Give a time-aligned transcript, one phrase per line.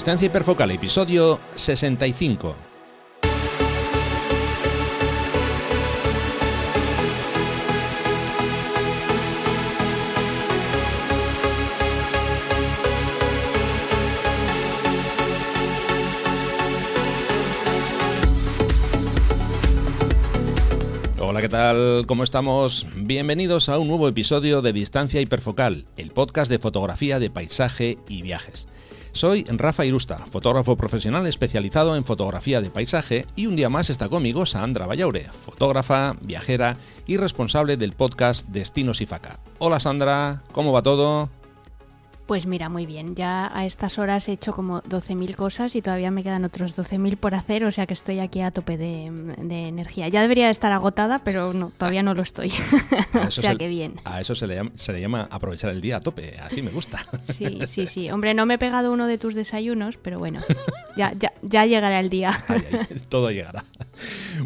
[0.00, 2.56] Distancia hiperfocal, episodio 65.
[21.20, 22.04] Hola, ¿qué tal?
[22.06, 22.86] ¿Cómo estamos?
[22.96, 28.22] Bienvenidos a un nuevo episodio de Distancia Hiperfocal, el podcast de fotografía de paisaje y
[28.22, 28.66] viajes.
[29.12, 34.08] Soy Rafa Irusta, fotógrafo profesional especializado en fotografía de paisaje y un día más está
[34.08, 39.40] conmigo Sandra Vallaure, fotógrafa, viajera y responsable del podcast Destinos y Faca.
[39.58, 41.28] Hola Sandra, ¿cómo va todo?
[42.30, 43.16] Pues mira, muy bien.
[43.16, 47.16] Ya a estas horas he hecho como 12.000 cosas y todavía me quedan otros 12.000
[47.16, 49.06] por hacer, o sea que estoy aquí a tope de,
[49.66, 50.06] energía.
[50.06, 52.52] Ya debería estar agotada, pero no, todavía no lo estoy.
[53.26, 53.94] o sea que bien.
[54.04, 56.70] A eso se le, llama, se le llama aprovechar el día a tope, así me
[56.70, 57.00] gusta.
[57.36, 58.12] sí, sí, sí.
[58.12, 60.40] Hombre, no me he pegado uno de tus desayunos, pero bueno,
[60.96, 62.44] ya, ya, ya llegará el día.
[63.08, 63.64] todo llegará.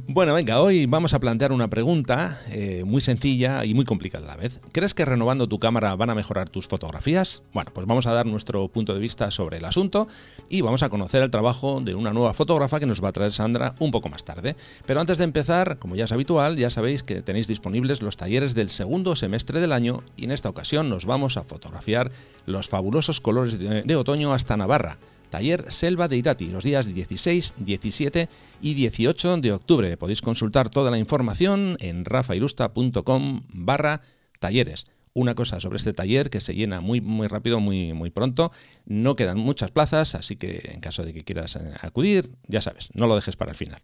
[0.08, 4.28] Bueno, venga, hoy vamos a plantear una pregunta eh, muy sencilla y muy complicada a
[4.28, 4.58] la vez.
[4.72, 7.42] ¿Crees que renovando tu cámara van a mejorar tus fotografías?
[7.52, 10.08] Bueno, pues vamos a dar nuestro punto de vista sobre el asunto
[10.48, 13.32] y vamos a conocer el trabajo de una nueva fotógrafa que nos va a traer
[13.32, 14.56] Sandra un poco más tarde.
[14.86, 18.54] Pero antes de empezar, como ya es habitual, ya sabéis que tenéis disponibles los talleres
[18.54, 22.10] del segundo semestre del año y en esta ocasión nos vamos a fotografiar
[22.46, 24.98] los fabulosos colores de, otoño hasta Navarra.
[25.30, 28.28] Taller Selva de Irati, los días 16, 17
[28.62, 29.96] y 18 de octubre.
[29.96, 34.00] Podéis consultar toda la información en rafairusta.com barra
[34.38, 38.52] talleres una cosa sobre este taller que se llena muy, muy rápido, muy, muy pronto.
[38.84, 42.90] No quedan muchas plazas, así que en caso de que quieras eh, acudir, ya sabes,
[42.94, 43.80] no lo dejes para el final.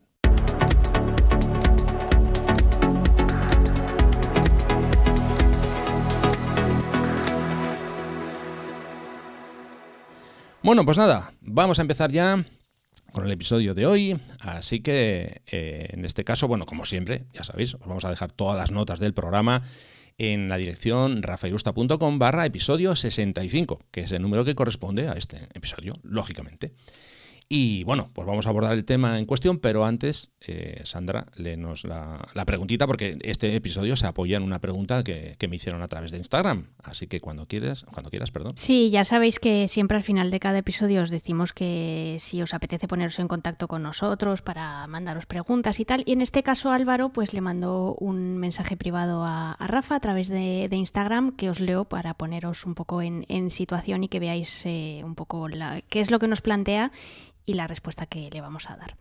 [10.63, 12.45] Bueno, pues nada, vamos a empezar ya
[13.13, 14.20] con el episodio de hoy.
[14.40, 18.33] Así que eh, en este caso, bueno, como siempre, ya sabéis, os vamos a dejar
[18.33, 19.63] todas las notas del programa
[20.20, 25.48] en la dirección rafaelusta.com barra episodio 65, que es el número que corresponde a este
[25.55, 26.75] episodio, lógicamente.
[27.52, 31.83] Y bueno, pues vamos a abordar el tema en cuestión, pero antes, eh, Sandra, léenos
[31.83, 35.89] la, la, preguntita, porque este episodio se apoya en una pregunta que, me hicieron a
[35.89, 36.68] través de Instagram.
[36.80, 38.52] Así que cuando quieras, cuando quieras, perdón.
[38.55, 42.55] Sí, ya sabéis que siempre al final de cada episodio os decimos que si os
[42.55, 46.05] apetece poneros en contacto con nosotros para mandaros preguntas y tal.
[46.06, 50.28] Y en este caso, Álvaro, pues le mandó un mensaje privado a, Rafa a través
[50.28, 55.00] de, Instagram que os leo para poneros un poco en, situación y que veáis eh,
[55.05, 56.92] un poco la, qué es lo que nos plantea
[57.46, 58.96] y la respuesta que le vamos a dar.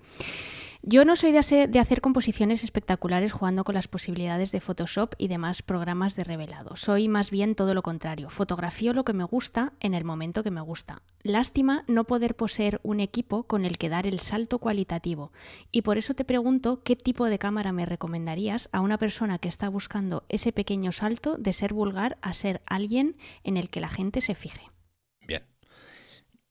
[0.82, 5.62] Yo no soy de hacer, composiciones espectaculares jugando con las posibilidades de Photoshop y demás
[5.62, 6.78] programas de revelado.
[6.78, 8.30] Soy más bien todo lo contrario.
[8.30, 11.02] Fotografío lo que me gusta en el momento que me gusta.
[11.22, 15.34] Lástima no poder poseer un equipo con el que dar el salto cualitativo.
[15.70, 19.50] Y por eso te pregunto qué tipo de cámara me recomendarías a una persona que
[19.50, 23.90] está buscando ese pequeño salto de ser vulgar a ser alguien en el que la
[23.90, 24.72] gente se fije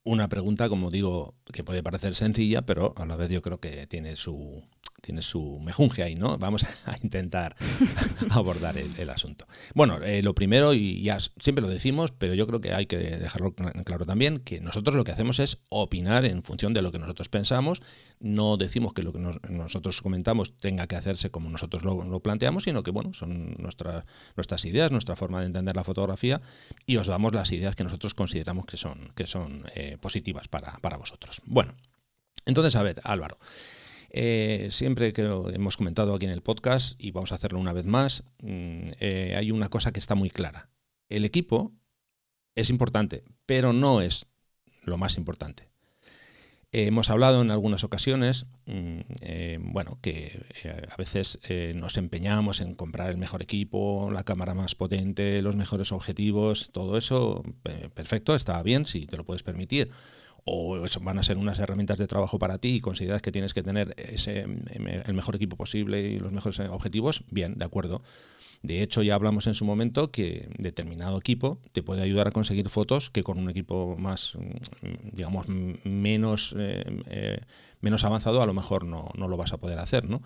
[0.09, 3.87] una pregunta, como digo, que puede parecer sencilla, pero a la vez yo creo que
[3.87, 4.65] tiene su,
[5.01, 6.39] tiene su mejunje ahí, ¿no?
[6.39, 7.57] Vamos a intentar
[8.31, 9.47] abordar el, asunto.
[9.75, 12.97] Bueno, eh, lo primero, y ya siempre lo decimos, pero yo creo que hay que
[12.97, 16.99] dejarlo claro también, que nosotros lo que hacemos es opinar en función de lo que
[16.99, 17.81] nosotros pensamos.
[18.21, 22.83] No decimos que lo que nosotros comentamos tenga que hacerse como nosotros lo, planteamos, sino
[22.83, 24.05] que, bueno, son nuestras
[24.37, 26.41] nuestras ideas, nuestra forma de entender la fotografía,
[26.87, 30.73] y os damos las ideas que nosotros consideramos que son, que son eh, positivas para,
[30.79, 31.41] para vosotros.
[31.45, 31.75] Bueno,
[32.45, 33.39] entonces, a ver, Álvaro.
[34.11, 37.85] Eh, siempre que hemos comentado aquí en el podcast, y vamos a hacerlo una vez
[37.85, 40.71] más, mm, eh, hay una cosa que está muy clara.
[41.09, 41.73] El equipo
[42.55, 44.27] es importante, pero no es
[44.83, 45.69] lo más importante.
[46.71, 50.45] hemos hablado en algunas ocasiones, mm, eh, bueno, que
[50.91, 51.39] a veces
[51.75, 56.99] nos empeñamos en comprar el mejor equipo, la cámara más potente, los mejores objetivos, todo
[56.99, 57.43] eso,
[57.95, 59.91] perfecto, está bien si te lo puedes permitir
[60.51, 63.63] o van a ser unas herramientas de trabajo para ti y consideras que tienes que
[63.63, 68.03] tener ese, el mejor equipo posible y los mejores objetivos, bien, de acuerdo.
[68.63, 72.69] De hecho, ya hablamos en su momento que determinado equipo te puede ayudar a conseguir
[72.69, 75.47] fotos que con un equipo más, mm, digamos,
[75.85, 77.41] menos, eh, eh,
[77.81, 80.23] menos avanzado a lo mejor no, lo vas a poder hacer, ¿no?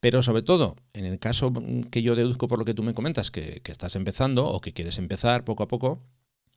[0.00, 1.52] Pero sobre todo, en el caso
[1.90, 4.98] que yo deduzco por lo que tú me comentas, que estás empezando o que quieres
[4.98, 6.00] empezar poco a poco,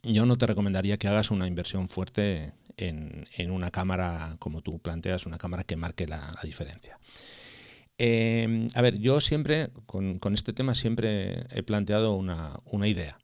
[0.03, 5.25] yo no te recomendaría que hagas una inversión fuerte en, una cámara, como tú planteas,
[5.25, 6.99] una cámara que marque la, diferencia.
[7.97, 13.19] Em, a ver, yo siempre, con, este tema, siempre he planteado una, idea.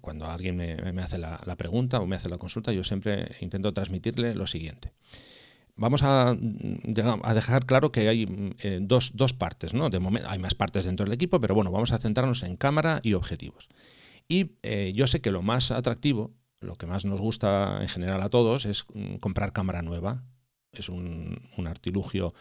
[0.00, 4.34] cuando alguien me, hace la, pregunta o me hace la consulta, yo siempre intento transmitirle
[4.34, 4.92] lo siguiente.
[5.76, 6.36] Vamos a,
[7.34, 9.88] dejar claro que hay eh, dos, partes, ¿no?
[9.88, 13.00] De momento, hay más partes dentro del equipo, pero bueno, vamos a centrarnos en cámara
[13.02, 13.68] y objetivos.
[14.28, 18.22] Y eh, yo sé que lo más atractivo, lo que más nos gusta en general
[18.22, 20.22] a todos, es mm, comprar cámara nueva.
[20.72, 22.32] Es un, artilugio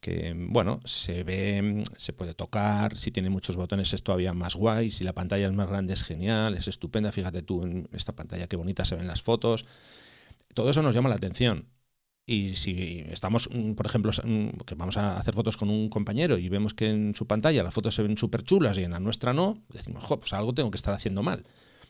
[0.00, 4.92] que bueno, se ve, se puede tocar, si tiene muchos botones es todavía más guay,
[4.92, 8.46] si la pantalla es más grande es genial, es estupenda, fíjate tú en esta pantalla
[8.46, 9.64] qué bonita se ven las fotos.
[10.54, 11.66] Todo eso nos llama la atención.
[12.26, 16.36] Y si estamos, mm, por ejemplo, mm, que vamos a hacer fotos con un compañero
[16.36, 19.00] y vemos que en su pantalla las fotos se ven súper chulas y en la
[19.00, 21.46] nuestra no, decimos, jo, pues algo tengo que estar haciendo mal.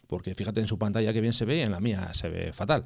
[0.09, 2.53] Porque fíjate en su pantalla que bien se ve y en la mía se ve
[2.53, 2.85] fatal.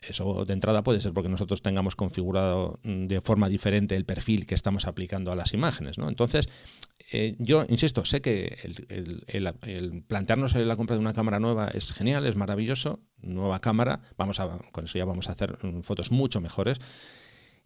[0.00, 4.46] Eso de entrada puede ser porque nosotros tengamos configurado mm, de forma diferente el perfil
[4.46, 5.98] que estamos aplicando a las imágenes.
[5.98, 6.08] ¿no?
[6.08, 6.48] Entonces,
[7.12, 8.56] eh, yo insisto, sé que
[8.88, 13.00] el, plantearnos la compra de una cámara nueva es genial, es maravilloso.
[13.20, 16.78] Nueva cámara, vamos a, con eso ya vamos a hacer mm, fotos mucho mejores.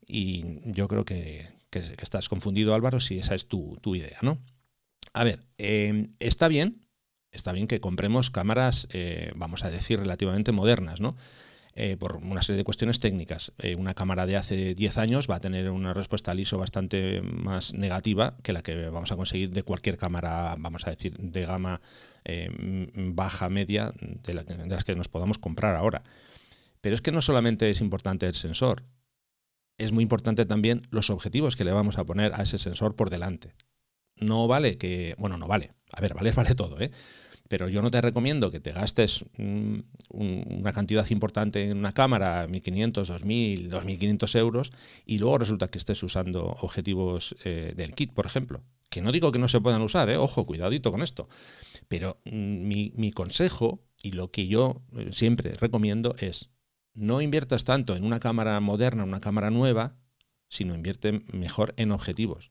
[0.06, 4.38] Y yo creo que, estás confundido, Álvaro, si esa es tu, idea, ¿no?
[5.12, 6.87] A ver, eh, está bien,
[7.32, 11.16] está bien que compremos cámaras, eh, vamos a decir, relativamente modernas, ¿no?
[11.74, 13.52] Eh, por una serie de cuestiones técnicas.
[13.58, 17.20] Eh, una cámara de hace 10 años va a tener una respuesta al ISO bastante
[17.22, 21.46] más negativa que la que vamos a conseguir de cualquier cámara, vamos a decir, de
[21.46, 21.80] gama
[22.94, 26.02] baja, media, de, las que nos podamos comprar ahora.
[26.80, 28.84] Pero es que no solamente es importante el sensor,
[29.78, 33.08] es muy importante también los objetivos que le vamos a poner a ese sensor por
[33.08, 33.54] delante.
[34.16, 36.90] No vale que, bueno, no vale, a ver, vale, vale todo, ¿eh?
[37.48, 42.92] pero yo no te recomiendo que te gastes una cantidad importante en una cámara, 1.500,
[42.92, 44.70] 2.000, 2.500 euros,
[45.06, 48.62] y luego resulta que estés usando objetivos eh, del kit, por ejemplo.
[48.90, 50.18] Que no digo que no se puedan usar, ¿eh?
[50.18, 51.28] ojo, cuidadito con esto.
[51.88, 56.50] Pero mm, mi, consejo y lo que yo eh, siempre recomiendo es
[56.94, 59.96] no inviertas tanto en una cámara moderna, una cámara nueva,
[60.48, 62.50] sino invierte mejor en objetivos.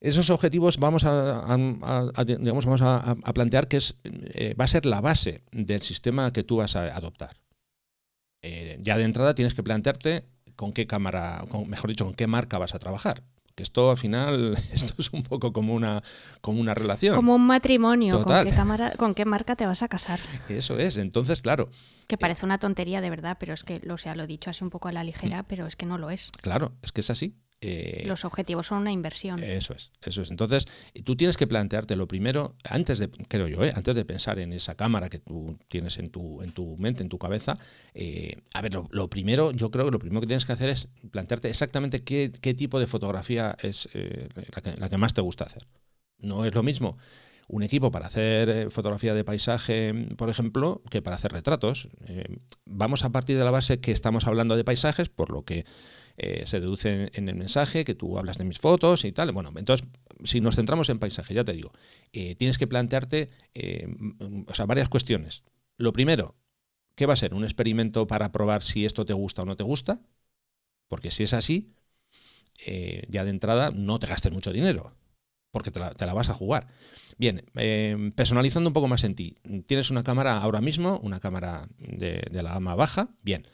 [0.00, 1.56] Esos objetivos vamos a,
[2.24, 6.42] digamos, vamos a, plantear que es, eh, va a ser la base del sistema que
[6.42, 7.36] tú vas a adoptar.
[8.42, 10.24] Eh, ya de entrada tienes que plantearte
[10.56, 13.22] con qué cámara, mejor dicho, con qué marca vas a trabajar.
[13.54, 16.02] Que esto al final, esto es un poco como una,
[16.40, 17.14] como una relación.
[17.14, 20.18] Como un matrimonio, ¿con qué, cámara, ¿con qué marca te vas a casar?
[20.48, 21.68] Eso es, entonces claro.
[22.08, 24.64] Que parece una tontería de verdad, pero es que, lo sea, lo he dicho así
[24.64, 26.30] un poco a la ligera, pero es que no lo es.
[26.40, 27.36] Claro, es que es así.
[27.62, 29.42] Eh, Los objetivos son una inversión.
[29.42, 30.30] Eso es, eso es.
[30.30, 30.66] Entonces,
[31.04, 33.72] tú tienes que plantearte lo primero, antes de, creo yo, ¿eh?
[33.74, 37.10] antes de pensar en esa cámara que tú tienes en tu, en tu mente, en
[37.10, 37.58] tu cabeza,
[37.92, 40.88] eh, a ver, lo, primero, yo creo que lo primero que tienes que hacer es
[41.10, 43.88] plantearte exactamente qué, tipo de fotografía es
[44.78, 45.66] la que, más te gusta hacer.
[46.18, 46.96] No es lo mismo
[47.46, 51.88] un equipo para hacer fotografía de paisaje, por ejemplo, que para hacer retratos.
[52.64, 55.64] vamos a partir de la base que estamos hablando de paisajes, por lo que
[56.22, 59.32] eh, se deduce en, el mensaje que tú hablas de mis fotos y tal.
[59.32, 59.88] Bueno, entonces,
[60.22, 61.72] si nos centramos en paisaje, ya te digo,
[62.12, 63.88] eh, tienes que plantearte eh,
[64.46, 65.44] o sea, varias cuestiones.
[65.78, 66.34] Lo primero,
[66.94, 67.32] ¿qué va a ser?
[67.32, 70.02] ¿Un experimento para probar si esto te gusta o no te gusta?
[70.88, 71.72] Porque si es así,
[73.08, 74.92] ya de entrada no te gastes mucho dinero,
[75.50, 76.66] porque te la, vas a jugar.
[77.16, 77.46] Bien,
[78.14, 79.36] personalizando un poco más en ti.
[79.66, 83.08] Tienes una cámara ahora mismo, una cámara de, de la gama baja.
[83.22, 83.46] Bien,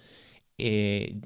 [0.58, 1.20] eh,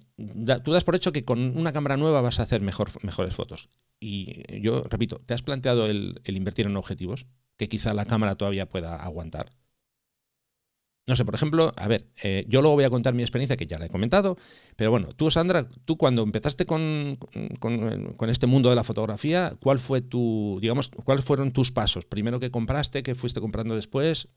[0.65, 3.69] tú das por hecho que con una cámara nueva vas a hacer mejor, mejores fotos.
[4.01, 7.27] Y yo repito, ¿te has planteado el, invertir en objetivos?
[7.57, 9.53] Que quizá la cámara todavía pueda aguantar.
[11.07, 13.67] No sé, por ejemplo, a ver, eh, yo luego voy a contar mi experiencia, que
[13.67, 14.37] ya la he comentado,
[14.77, 17.19] pero bueno, tú, Sandra, tú cuando empezaste con,
[18.29, 22.05] este mundo de la fotografía, ¿cuál fue tu, digamos, cuáles fueron tus pasos?
[22.05, 24.29] Primero que compraste, que fuiste comprando después,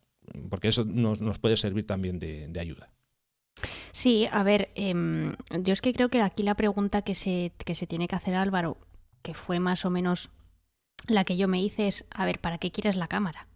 [0.50, 2.89] porque eso nos, puede servir también de ayuda.
[3.93, 7.75] Sí, a ver, em, yo es que creo que aquí la pregunta que se, que
[7.75, 8.77] se tiene que hacer Álvaro,
[9.21, 10.31] que fue más o menos
[11.07, 13.47] la que yo me hice, es, a ver, ¿para qué quieres la cámara?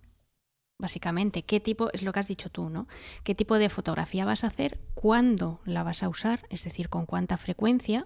[0.79, 2.87] Básicamente, ¿qué tipo, es lo que has dicho tú, ¿no?
[3.23, 4.79] ¿Qué tipo de fotografía vas a hacer?
[4.93, 6.45] ¿Cuándo la vas a usar?
[6.51, 8.05] Es decir, con cuánta frecuencia.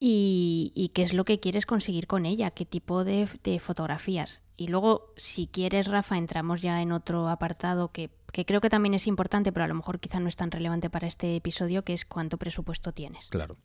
[0.00, 3.26] Y, qué es lo que quieres conseguir con ella, qué tipo de,
[3.60, 4.42] fotografías.
[4.56, 8.94] Y luego, si quieres, Rafa, entramos ya en otro apartado que que creo que también
[8.94, 11.94] es importante, pero a lo mejor quizá no es tan relevante para este episodio, que
[11.94, 13.28] es cuánto presupuesto tienes.
[13.28, 13.56] Claro.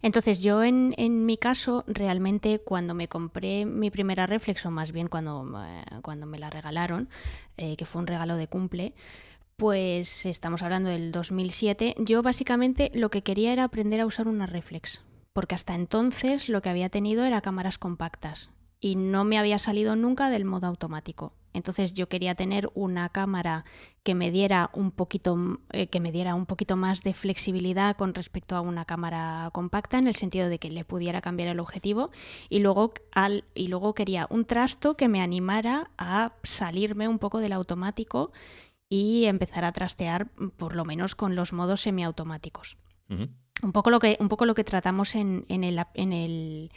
[0.00, 5.08] Entonces, yo en, mi caso, realmente cuando me compré mi primera reflex, o más bien
[5.08, 7.08] cuando, eh, cuando me la regalaron,
[7.56, 8.94] eh, que fue un regalo de cumple,
[9.56, 14.46] pues estamos hablando del 2007, yo básicamente lo que quería era aprender a usar una
[14.46, 18.50] reflex, porque hasta entonces lo que había tenido era cámaras compactas
[18.86, 21.32] y no me había salido nunca del modo automático.
[21.52, 23.64] Entonces yo quería tener una cámara
[24.04, 28.14] que me diera un poquito, eh, que me diera un poquito más de flexibilidad con
[28.14, 32.12] respecto a una cámara compacta, en el sentido de que le pudiera cambiar el objetivo.
[32.48, 37.40] Y luego, al, y luego quería un trasto que me animara a salirme un poco
[37.40, 38.30] del automático
[38.88, 40.28] y empezar a trastear
[40.58, 42.76] por lo menos con los modos semiautomáticos.
[43.08, 46.70] Un poco lo que, un poco lo que tratamos en, en, el, en, el,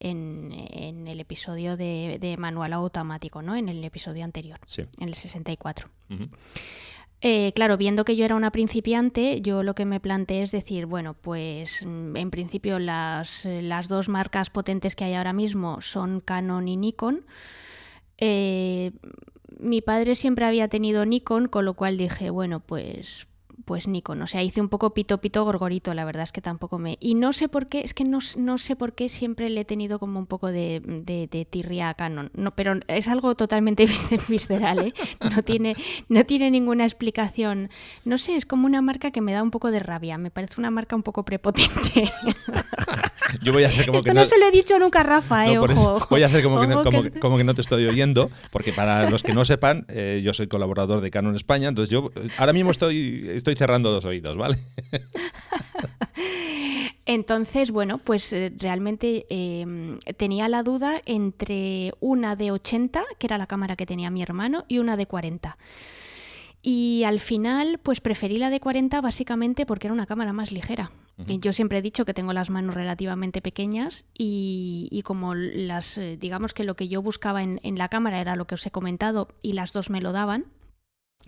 [0.00, 3.56] en, el episodio de, manual automático, ¿no?
[3.56, 4.58] En el episodio anterior,
[4.98, 5.88] en el 64.
[7.22, 10.84] Eh, claro, viendo que yo era una principiante, yo lo que me planteé es decir,
[10.84, 16.20] bueno, pues mm, en principio las, las dos marcas potentes que hay ahora mismo son
[16.20, 17.24] Canon y Nikon.
[18.18, 18.92] Eh,
[19.58, 23.26] mi padre siempre había tenido Nikon, con lo cual dije, bueno, pues
[23.66, 24.22] pues Nikon.
[24.22, 26.96] O sea, hice un poco pito pito gorgorito, la verdad es que tampoco me.
[27.00, 29.64] Y no sé por qué, es que no, no sé por qué siempre le he
[29.64, 32.30] tenido como un poco de, de, tirria a Canon.
[32.34, 33.86] No, pero es algo totalmente
[34.28, 34.94] visceral, ¿eh?
[35.34, 35.74] No tiene,
[36.08, 37.68] no tiene ninguna explicación.
[38.04, 40.16] No sé, es como una marca que me da un poco de rabia.
[40.16, 42.10] Me parece una marca un poco prepotente.
[43.42, 45.48] Yo voy a hacer como Esto que no, se lo he dicho a nunca Rafa,
[45.48, 46.06] eh, ojo.
[46.08, 47.44] voy a hacer como, que no, como, que...
[47.44, 51.10] no, te estoy oyendo, porque para los que no sepan, eh, yo soy colaborador de
[51.10, 54.56] Canon España, entonces yo ahora mismo estoy, estoy cerrando dos oídos, ¿vale?
[57.06, 63.38] Entonces, bueno, pues eh, realmente em, tenía la duda entre una de 80, que era
[63.38, 65.56] la cámara que tenía mi hermano, y una de 40.
[66.62, 70.90] Y al final, pues preferí la de 40 básicamente porque era una cámara más ligera.
[71.28, 76.16] y yo siempre he dicho que tengo las manos relativamente pequeñas y, como las, eh,
[76.16, 78.72] digamos que lo que yo buscaba en, en la cámara era lo que os he
[78.72, 80.46] comentado y las dos me lo daban,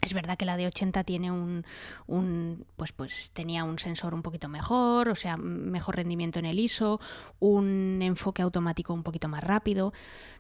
[0.03, 1.65] es verdad que la de 80 tiene un,
[2.07, 6.59] un, pues, pues tenía un sensor un poquito mejor, o sea, mejor rendimiento en el
[6.59, 7.01] ISO,
[7.41, 9.93] un enfoque automático un poquito más rápido.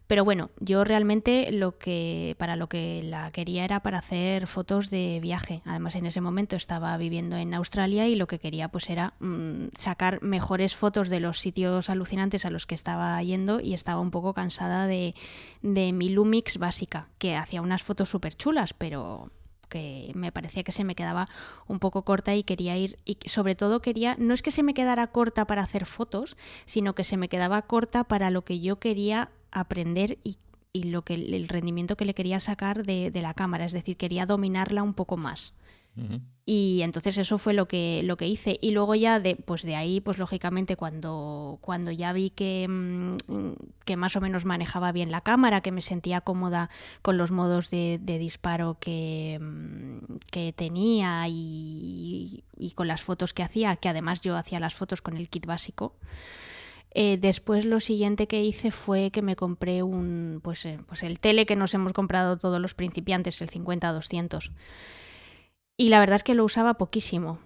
[0.06, 4.88] Pero bueno, yo realmente lo que para lo que la quería era para hacer fotos
[4.88, 5.60] de viaje.
[5.66, 9.66] Además, en ese momento estaba viviendo en Australia y lo que quería pues era mm,
[9.76, 14.10] sacar mejores fotos de los sitios alucinantes a los que estaba yendo y estaba un
[14.10, 15.14] poco cansada de,
[15.60, 19.30] de mi Lumix básica, que hacía unas fotos súper chulas, pero
[19.68, 21.28] que me parecía que se me quedaba
[21.66, 24.75] un poco corta y quería ir, y sobre todo quería, no es que se me
[24.75, 28.78] quedara corta para hacer fotos, sino que se me quedaba corta para lo que yo
[28.78, 30.38] quería aprender y,
[30.75, 34.26] lo que el rendimiento que le quería sacar de, de la cámara, es decir, quería
[34.26, 35.52] dominarla un poco más.
[36.50, 38.58] Y entonces eso fue lo que, lo que hice.
[38.62, 43.16] Y luego ya de, pues de ahí, pues lógicamente cuando, cuando ya vi que, mm,
[43.84, 46.70] que más o menos manejaba bien la cámara, que me sentía cómoda
[47.02, 53.76] con los modos de, disparo que, mm, que tenía y, con las fotos que hacía,
[53.76, 55.96] que además yo hacía las fotos con el kit básico.
[56.92, 61.20] Eh, después lo siguiente que hice fue que me compré un pues, eh, pues el
[61.20, 64.50] tele que nos hemos comprado todos los principiantes, el 50-200.
[65.80, 67.38] Y la verdad es que lo usaba poquísimo.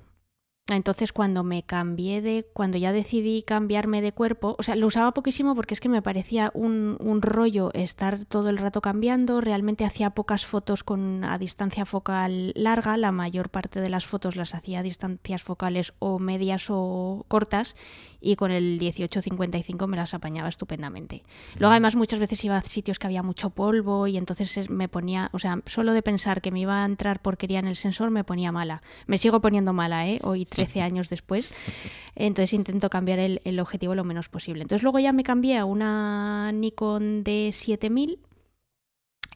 [0.68, 5.12] Entonces cuando me cambié de, cuando ya decidí cambiarme de cuerpo, o sea, lo usaba
[5.12, 9.84] poquísimo porque es que me parecía un, un rollo estar todo el rato cambiando, realmente
[9.84, 14.54] hacía pocas fotos con a distancia focal larga, la mayor parte de las fotos las
[14.54, 17.74] hacía a distancias focales o medias o cortas
[18.20, 21.24] y con el 1855 me las apañaba estupendamente.
[21.58, 25.28] Luego además muchas veces iba a sitios que había mucho polvo y entonces me ponía,
[25.32, 28.22] o sea, solo de pensar que me iba a entrar porquería en el sensor me
[28.22, 28.80] ponía mala.
[29.08, 30.20] Me sigo poniendo mala, ¿eh?
[30.22, 31.50] Hoy 13 años después.
[32.14, 34.62] Entonces intento cambiar el, objetivo lo menos posible.
[34.62, 38.18] Entonces luego ya me cambié a una Nikon D7000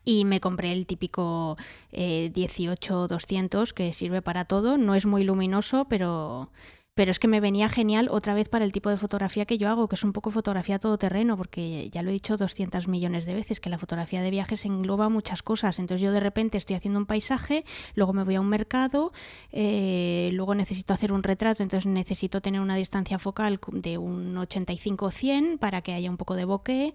[0.04, 1.56] y me compré el típico
[1.90, 4.78] eh, 18-200 que sirve para todo.
[4.78, 6.50] No es muy luminoso, pero
[6.96, 9.68] pero es que me venía genial otra vez para el tipo de fotografía que yo
[9.68, 13.34] hago, que es un poco fotografía todoterreno, porque ya lo he dicho 200 millones de
[13.34, 15.78] veces, que la fotografía de viajes engloba muchas cosas.
[15.78, 19.12] Entonces yo de repente estoy haciendo un paisaje, luego me voy a un mercado,
[19.52, 25.58] eh, luego necesito hacer un retrato, entonces necesito tener una distancia focal de un 85-100
[25.58, 26.94] para que haya un poco de bokeh.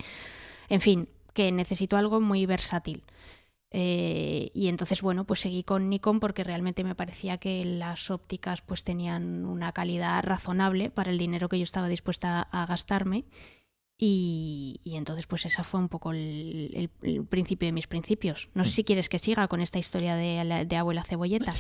[0.70, 3.04] En fin, que necesito algo muy versátil.
[3.74, 8.62] Eh, y entonces, bueno, pues seguí con Nikon porque realmente me parecía que las ópticas
[8.62, 13.26] pues tenían una calidad razonable para el dinero que yo estaba dispuesta a gastarme.
[14.04, 16.90] Y, entonces, pues esa fue un poco el,
[17.30, 18.50] principio de mis principios.
[18.56, 21.54] No sé si quieres que siga con esta historia de, de abuela cebolleta.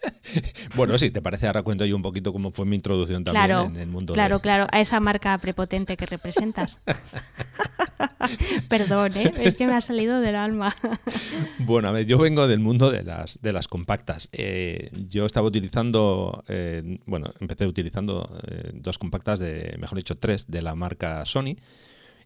[0.76, 3.76] bueno, si te parece, ahora cuento yo un poquito cómo fue mi introducción también en
[3.76, 4.14] el mundo.
[4.14, 6.82] Claro, claro, a esa marca prepotente que representas.
[8.68, 9.32] Perdón, ¿eh?
[9.38, 10.74] es que me ha salido del alma.
[11.58, 14.28] bueno, a ver, yo vengo del mundo de las, compactas.
[14.32, 18.40] Eh, yo estaba utilizando, eh, bueno, empecé utilizando
[18.74, 21.56] dos compactas, de, mejor dicho, tres de la marca Sony.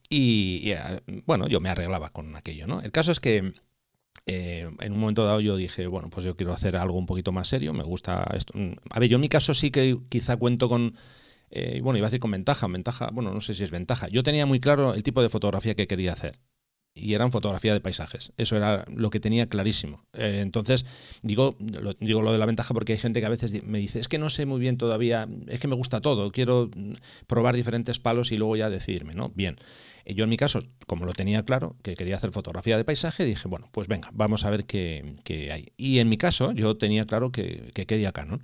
[0.09, 0.73] Y,
[1.27, 2.81] bueno, yo me arreglaba con aquello, ¿no?
[2.83, 3.53] El caso es que
[4.27, 7.49] en un momento dado yo dije, bueno, pues yo quiero hacer algo un poquito más
[7.49, 8.53] serio, me gusta esto.
[8.91, 10.95] A ver, yo en mi caso sí que quizá cuento con,
[11.53, 14.09] eh, bueno, iba a decir con ventaja, ventaja, bueno, no sé si es ventaja.
[14.09, 16.39] Yo tenía muy claro el tipo de fotografía que quería hacer
[16.95, 18.33] y eran fotografía de paisajes.
[18.37, 20.05] Eso era lo que tenía clarísimo.
[20.13, 20.85] Eh, entonces,
[21.23, 23.99] digo lo, digo lo de la ventaja porque hay gente que a veces me dice,
[23.99, 26.71] es que no sé muy bien todavía, es que me gusta todo, quiero
[27.27, 29.31] probar diferentes palos y luego ya decidirme, ¿no?
[29.35, 29.57] Bien.
[30.05, 33.25] Eh, yo en mi caso, como lo tenía claro, que quería hacer fotografía de paisaje,
[33.25, 35.17] dije, bueno, pues venga, vamos a ver qué,
[35.53, 35.73] hay.
[35.77, 38.43] Y en mi caso, yo tenía claro que, que quería Canon.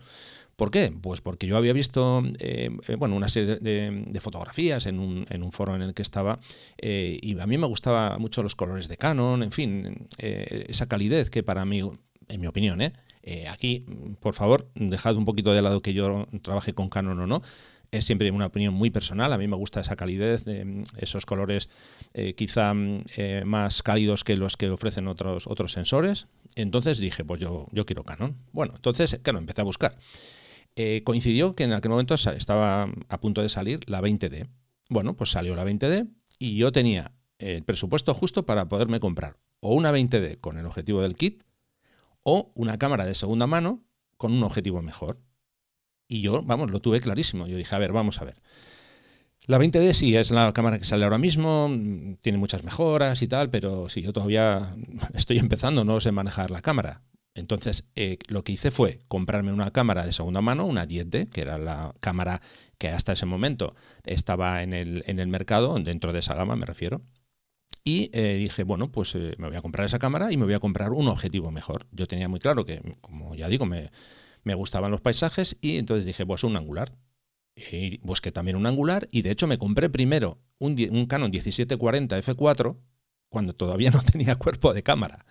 [0.59, 0.93] ¿Por qué?
[1.00, 5.77] Pues porque yo había visto eh, eh, bueno, una serie de, fotografías en un, foro
[5.77, 6.41] en el que estaba
[6.79, 11.31] eh, y a mí me gustaban mucho los colores de Canon, en fin, esa calidez
[11.31, 11.88] que para mí,
[12.27, 12.81] en mi opinión,
[13.49, 13.87] aquí,
[14.19, 17.41] por favor, dejad un poquito de lado que yo trabaje con Canon o no,
[17.93, 19.33] es siempre una opinión muy personal.
[19.33, 20.45] A mí me gusta esa calidez,
[20.97, 21.69] esos colores
[22.37, 22.75] quizá
[23.45, 26.27] más cálidos que los que ofrecen otros, otros sensores.
[26.57, 28.35] Entonces dije, pues yo, yo quiero Canon.
[28.50, 29.95] Bueno, entonces, claro, empecé a buscar.
[30.80, 34.49] Eh, coincidió que en aquel momento estaba a punto de salir la 20D.
[34.88, 36.08] Bueno, pues salió la 20D
[36.38, 41.02] y yo tenía el presupuesto justo para poderme comprar o una 20D con el objetivo
[41.02, 41.42] del kit
[42.23, 43.82] o una cámara de segunda mano
[44.16, 45.18] con un objetivo mejor.
[46.06, 47.49] Y yo, vamos, lo tuve clarísimo.
[47.49, 48.40] Yo dije, a ver, vamos a ver.
[49.47, 51.68] La 20D sí es la cámara que sale ahora mismo,
[52.20, 54.76] tiene muchas mejoras y tal, pero sí, yo todavía
[55.14, 57.02] estoy empezando, no sé manejar la cámara.
[57.38, 61.40] Entonces, eh, lo que hice fue comprarme una cámara de segunda mano, una 10D, que
[61.40, 62.42] era la cámara
[62.78, 66.66] que hasta ese momento estaba en el, en el mercado, dentro de esa gama me
[66.66, 67.02] refiero.
[67.85, 70.54] Y eh, dije, bueno, pues eh, me voy a comprar esa cámara y me voy
[70.54, 71.87] a comprar un objetivo mejor.
[71.90, 73.90] Yo tenía muy claro que, como ya digo, me,
[74.54, 76.92] gustaban los paisajes y entonces dije, pues un angular.
[77.54, 82.18] Y busqué también un angular y de hecho me compré primero un, un Canon 1740
[82.18, 82.77] F4
[83.29, 85.24] cuando todavía no tenía cuerpo de cámara.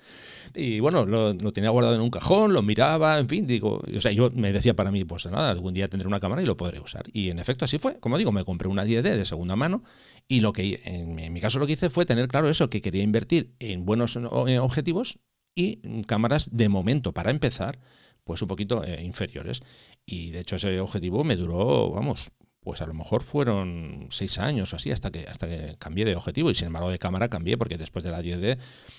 [0.55, 4.11] Y bueno, lo, tenía guardado en un cajón, lo miraba, en fin, digo, o sea,
[4.11, 6.79] yo me decía para mí, pues nada, algún día tendré una cámara y lo podré
[6.79, 7.05] usar.
[7.13, 7.99] Y en efecto así fue.
[7.99, 9.83] Como digo, me compré una 10D de segunda mano
[10.27, 13.03] y lo que en, mi caso lo que hice fue tener claro eso, que quería
[13.03, 15.19] invertir en buenos objetivos
[15.55, 17.79] y cámaras de momento para empezar,
[18.23, 19.61] pues un poquito eh, inferiores.
[20.05, 22.31] Y de hecho ese objetivo me duró, vamos,
[22.67, 26.17] pues a lo mejor fueron seis años o así hasta que, hasta que cambié de
[26.17, 26.51] objetivo.
[26.51, 28.57] Y sin embargo de cámara cambié porque después de la 10D,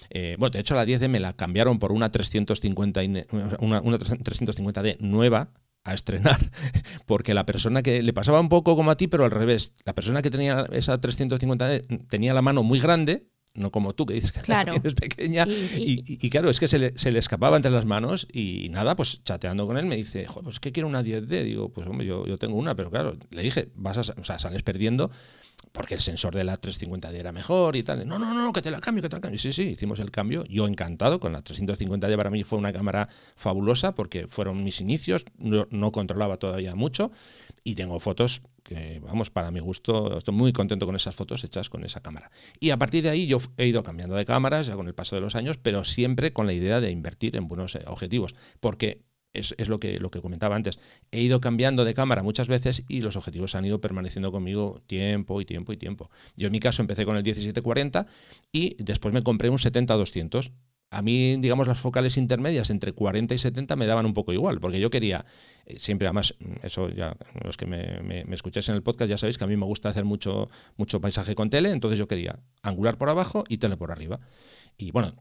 [0.09, 3.03] eh, bueno, de hecho la 10D me la cambiaron por una 350,
[3.61, 5.51] una, una 350D nueva
[5.85, 6.39] a estrenar,
[7.07, 9.95] porque la persona que le pasaba un poco como a ti, pero al revés, la
[9.95, 13.27] persona que tenía esa 350D tenía la mano muy grande
[13.59, 14.75] no como tú que dices que claro.
[14.83, 15.47] es pequeña.
[15.77, 19.23] Y, claro, es que se le, se le, escapaba entre las manos y nada, pues
[19.25, 21.45] chateando con él me dice, Joder, pues es que quiero una 10D.
[21.45, 24.39] Digo, pues hombre, yo, yo tengo una, pero claro, le dije, vas a, o sea,
[24.39, 25.11] sales perdiendo
[25.73, 28.07] porque el sensor de la 350D era mejor y tal.
[28.07, 29.39] No, no, no, que te la cambio, que te la cambio.
[29.39, 30.45] Sí, sí, hicimos el cambio.
[30.45, 32.17] Yo encantado con la 350D.
[32.17, 37.11] Para mí fue una cámara fabulosa porque fueron mis inicios, no, no controlaba todavía mucho
[37.65, 41.71] y tengo fotos que, vamos, para mi gusto, estoy muy contento con esas fotos hechas
[41.71, 42.31] con esa cámara.
[42.61, 45.17] Y a partir de ahí yo he ido cambiando de cámaras ya con el paso
[45.17, 49.01] de los años, pero siempre con la idea de invertir en buenos eh, objetivos, porque
[49.33, 50.79] es, lo, que, lo que comentaba antes.
[51.13, 55.41] He ido cambiando de cámara muchas veces y los objetivos han ido permaneciendo conmigo tiempo
[55.41, 56.11] y tiempo y tiempo.
[56.37, 58.07] Yo en mi caso empecé con el 1740
[58.53, 60.53] y después me compré un 70-200
[60.91, 64.59] a mí, digamos, las focales intermedias entre 40 y 70 me daban un poco igual,
[64.59, 65.27] porque yo quería,
[65.67, 69.19] eh, siempre además, mm, eso ya, los que me, me, escucháis en el podcast ya
[69.19, 72.39] sabéis que a mí me gusta hacer mucho, mucho paisaje con tele, entonces yo quería
[72.63, 74.21] angular por abajo y tele por arriba.
[74.79, 75.13] Y bueno,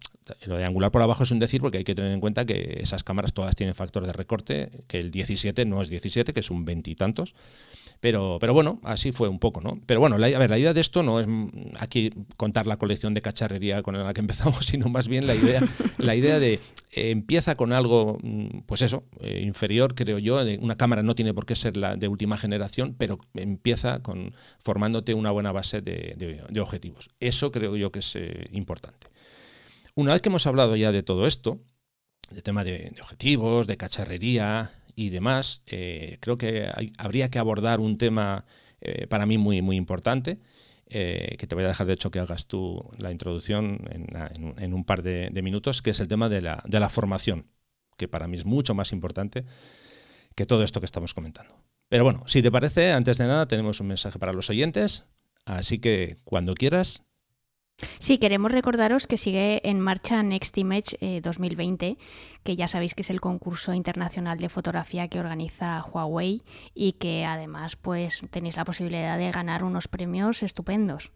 [0.46, 2.78] lo de angular por abajo es un decir porque hay que tener en cuenta que
[2.80, 6.52] esas cámaras todas tienen factor de recorte, que el 17 no es 17, que es
[6.52, 7.34] un veintitantos.
[8.00, 9.80] Pero, pero bueno, así fue un poco, ¿no?
[9.86, 12.78] Pero bueno, la, a ver, la idea de esto no es mm, aquí contar la
[12.78, 15.62] colección de cacharrería con la que empezamos, sino más bien la idea,
[15.98, 16.60] la idea de
[16.92, 20.40] eh, empieza con algo, mm, pues eso, eh, inferior, creo yo.
[20.60, 25.14] una cámara no tiene por qué ser la de última generación, pero empieza con formándote
[25.14, 27.10] una buena base de, objetivos.
[27.20, 29.08] Eso creo yo que es eh, importante.
[29.96, 31.60] Una vez que hemos hablado ya de todo esto,
[32.30, 38.00] de tema de, objetivos, de cacharrería, y demás, eh, creo que habría que abordar un
[38.00, 38.46] tema
[38.82, 40.40] eh, para mí muy, muy importante,
[40.88, 44.84] eh, que te voy a dejar de hecho que hagas tú la introducción en, un
[44.86, 47.46] par de, minutos, que es el tema de la, de la formación,
[47.96, 49.46] que para mí es mucho más importante
[50.34, 51.56] que todo esto que estamos comentando.
[51.90, 55.06] Pero bueno, si te parece, antes de nada tenemos un mensaje para los oyentes,
[55.46, 57.04] así que cuando quieras,
[58.00, 61.98] Sí, queremos recordaros que sigue en marcha Next Image 2020, eh,
[62.44, 66.42] que ya sabéis que es el concurso internacional de fotografía que organiza Huawei
[66.74, 71.12] y que además pues tenéis la posibilidad de ganar unos premios estupendos.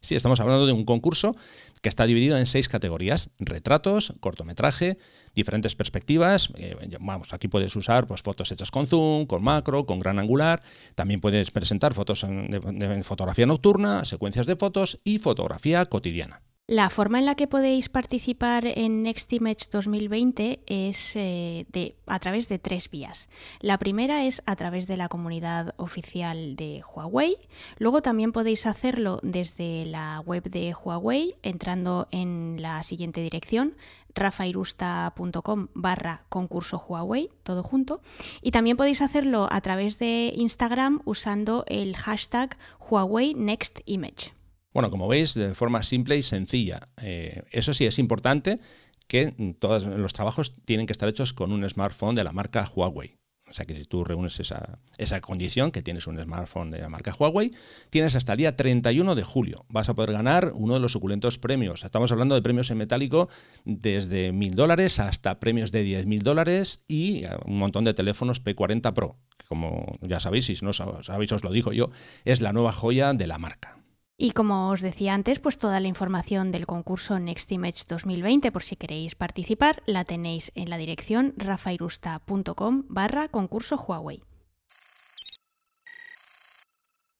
[0.00, 1.34] Sí, estamos hablando de un concurso
[1.82, 4.98] que está dividido en seis categorías: retratos, cortometraje,
[5.38, 6.50] diferentes perspectivas.
[6.56, 10.62] Eh, vamos, aquí puedes usar pues, fotos hechas con zoom, con macro, con gran angular.
[10.94, 16.42] También puedes presentar fotos en fotografía nocturna, secuencias de fotos y fotografía cotidiana.
[16.70, 21.64] La forma en la que podéis participar en Next Image 2020 es eh,
[22.06, 23.30] a través de tres vías.
[23.60, 27.38] La primera es a través de la comunidad oficial de Huawei.
[27.78, 33.74] Luego también podéis hacerlo desde la web de Huawei entrando en la siguiente dirección
[34.14, 38.02] rafairusta.com barra concurso Huawei, todo junto.
[38.42, 44.37] Y también podéis hacerlo a través de Instagram usando el hashtag Huawei Next Image.
[44.72, 46.88] Bueno, como veis, de forma simple y sencilla.
[47.00, 48.58] Eh, eso sí, es importante
[49.06, 53.18] que todos los trabajos tienen que estar hechos con un smartphone de la marca Huawei.
[53.50, 56.88] O sea que si tú reúnes esa, esa, condición, que tienes un smartphone de la
[56.88, 57.52] marca Huawei,
[57.90, 59.64] tienes hasta el día 31 de julio.
[59.68, 61.84] Vas a poder ganar uno de los suculentos premios.
[61.84, 63.28] Estamos hablando de premios en metálico
[63.64, 69.16] desde mil dólares hasta premios de 10.000 dólares y un montón de teléfonos P40 Pro.
[69.38, 71.90] Que como ya sabéis, si no sabéis os lo digo yo,
[72.24, 73.77] es la nueva joya de la marca.
[74.20, 78.64] Y como os decía antes, pues toda la información del concurso Next Image 2020, por
[78.64, 84.24] si queréis participar, la tenéis en la dirección rafairusta.com barra concurso Huawei.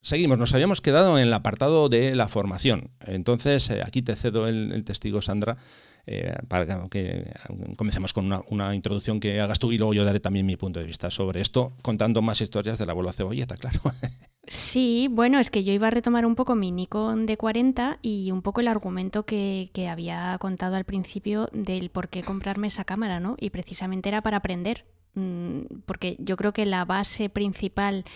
[0.02, 2.90] Seguimos, nos habíamos quedado en el apartado de la formación.
[3.06, 5.56] Entonces, eh, aquí te cedo el, testigo, Sandra,
[6.04, 7.32] eh, para que,
[7.76, 10.86] comencemos con una, introducción que hagas tú y luego yo daré también mi punto de
[10.86, 13.78] vista sobre esto, contando más historias de la abuela cebolleta, claro.
[14.48, 18.30] Sí, bueno, es que yo iba a retomar un poco mi Nikon de 40 y
[18.30, 23.20] un poco el argumento que, había contado al principio del por qué comprarme esa cámara,
[23.20, 23.36] ¿no?
[23.38, 28.06] Y precisamente era para aprender, mm, porque yo creo que la base principal,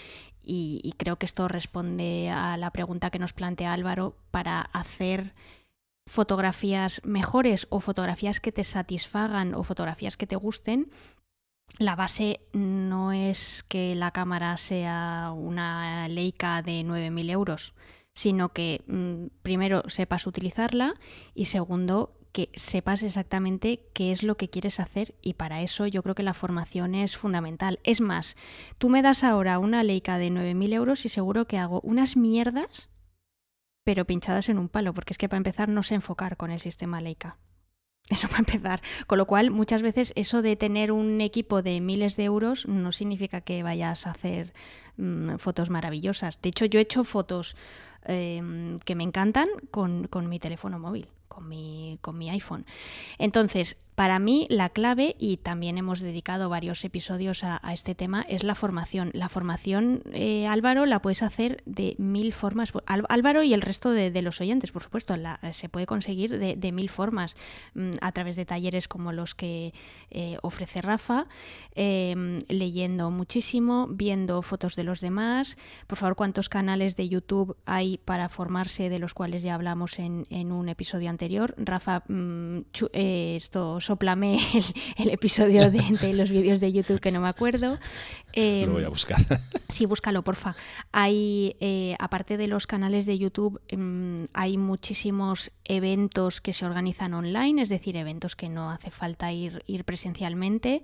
[0.42, 5.34] y, y creo que esto responde a la pregunta que nos plantea Álvaro, para hacer
[6.06, 10.90] fotografías mejores o fotografías que te satisfagan o fotografías que te gusten,
[11.78, 17.74] la base no es que la cámara sea una Leica de 9.000 euros,
[18.12, 20.94] sino que mm, primero sepas utilizarla
[21.34, 26.02] y segundo que sepas exactamente qué es lo que quieres hacer y para eso yo
[26.02, 27.78] creo que la formación es fundamental.
[27.84, 28.36] Es más,
[28.78, 32.90] tú me das ahora una Leica de 9.000 euros y seguro que hago unas mierdas
[33.84, 36.60] pero pinchadas en un palo, porque es que para empezar no sé enfocar con el
[36.60, 37.38] sistema Leica.
[38.22, 38.82] Eso para empezar.
[39.06, 42.92] Con lo cual, muchas veces eso de tener un equipo de miles de euros no
[42.92, 44.52] significa que vayas a hacer
[44.98, 46.38] mm, fotos maravillosas.
[46.42, 47.56] De hecho, yo he hecho fotos
[48.04, 52.66] em, que me encantan con, con mi teléfono móvil, con mi, con mi iPhone.
[53.16, 58.42] Entonces, para mí la clave, y también hemos dedicado varios episodios a, este tema, es
[58.42, 59.12] la formación.
[59.14, 62.72] La formación, eh, Álvaro, la puedes hacer de mil formas.
[62.84, 65.14] Álvaro y el resto de, los oyentes, por supuesto,
[65.52, 67.36] se puede conseguir de, mil formas,
[67.74, 69.72] mm, a través de talleres como los que
[70.10, 71.28] eh, ofrece Rafa,
[71.76, 75.56] em, leyendo muchísimo, viendo fotos de los demás.
[75.86, 80.26] Por favor, ¿cuántos canales de YouTube hay para formarse de los cuales ya hablamos en,
[80.50, 81.54] un episodio anterior?
[81.56, 82.62] Rafa, mm,
[82.94, 84.38] eh, esto soplame
[84.96, 87.78] el, episodio de, los vídeos de YouTube que no me acuerdo.
[88.34, 89.20] Lo voy a em, buscar.
[89.68, 90.54] Sí, búscalo, porfa.
[90.92, 97.14] Hay, eh, aparte de los canales de YouTube, em, hay muchísimos eventos que se organizan
[97.14, 100.82] online, es decir, eventos que no hace falta ir, ir presencialmente.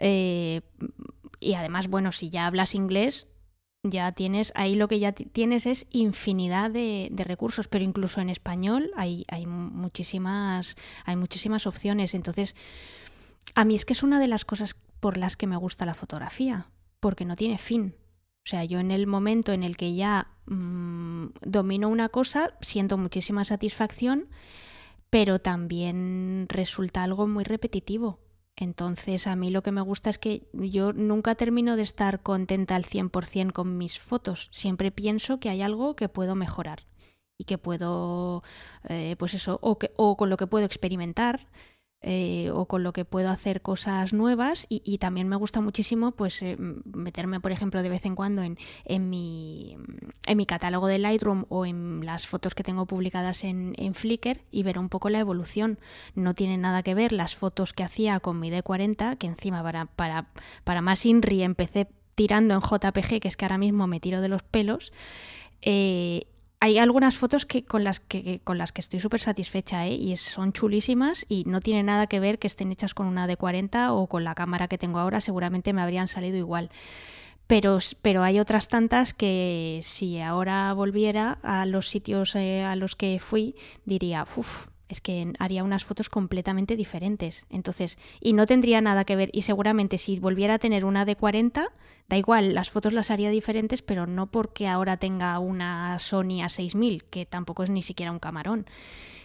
[0.00, 0.60] Eh,
[1.40, 3.26] y además, bueno, si ya hablas inglés,
[3.90, 8.90] ya tienes, ahí lo que ya tienes es infinidad de, recursos, pero incluso en español
[8.96, 12.14] hay, hay, muchísimas, hay muchísimas opciones.
[12.14, 12.54] Entonces,
[13.54, 15.94] a mí es que es una de las cosas por las que me gusta la
[15.94, 16.68] fotografía,
[17.00, 17.94] porque no tiene fin.
[18.44, 22.96] O sea, yo en el momento en el que ya mm, domino una cosa, siento
[22.96, 24.28] muchísima satisfacción,
[25.10, 28.20] pero también resulta algo muy repetitivo.
[28.56, 32.74] Entonces a mí lo que me gusta es que yo nunca termino de estar contenta
[32.74, 34.48] al 100% con mis fotos.
[34.50, 36.86] Siempre pienso que hay algo que puedo mejorar
[37.38, 38.42] y que puedo,
[38.88, 41.48] eh, pues eso, o, que, o con lo que puedo experimentar
[42.02, 46.42] eh, o con lo que puedo hacer cosas nuevas y, también me gusta muchísimo pues
[46.42, 49.76] eh, meterme por ejemplo de vez en cuando en, en, mi,
[50.26, 54.42] en mi catálogo de Lightroom o en las fotos que tengo publicadas en, en, Flickr
[54.50, 55.78] y ver un poco la evolución.
[56.14, 59.86] No tiene nada que ver las fotos que hacía con mi D40 que encima para,
[59.86, 60.28] para,
[60.64, 64.28] para más INRI empecé tirando en JPG que es que ahora mismo me tiro de
[64.28, 64.92] los pelos
[65.62, 66.26] eh,
[66.60, 69.94] hay algunas fotos que con las que con las que estoy súper satisfecha ¿eh?
[69.94, 73.36] y son chulísimas y no tiene nada que ver que estén hechas con una de
[73.36, 76.70] 40 o con la cámara que tengo ahora seguramente me habrían salido igual
[77.46, 82.96] Pero, pero hay otras tantas que si ahora volviera a los sitios eh, a los
[82.96, 87.46] que fui, diría, uff, es que haría unas fotos completamente diferentes.
[87.50, 89.30] Entonces, y no tendría nada que ver.
[89.32, 91.68] Y seguramente si volviera a tener una de 40,
[92.08, 97.02] da igual, las fotos las haría diferentes, pero no porque ahora tenga una Sony A6000,
[97.10, 98.66] que tampoco es ni siquiera un camarón,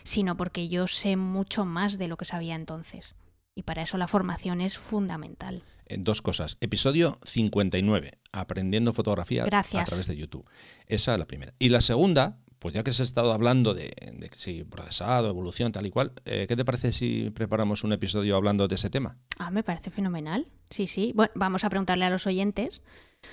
[0.04, 3.16] sino porque yo sé mucho más de lo que sabía entonces.
[3.54, 5.64] Y para eso la formación es fundamental.
[5.86, 6.58] Eh, dos cosas.
[6.62, 10.46] Episodio 59, aprendiendo fotografía a través de YouTube.
[10.88, 11.54] Esa es la primera.
[11.60, 13.92] Y la segunda, pues ya que se ha estado hablando de,
[14.36, 18.68] si procesado, evolución, tal y cual, eh, ¿qué te parece si preparamos un episodio hablando
[18.68, 19.18] de ese tema?
[19.40, 20.46] Ah, me parece fenomenal.
[20.70, 21.12] Sí, sí.
[21.16, 22.84] Bueno, vamos a preguntarle a los oyentes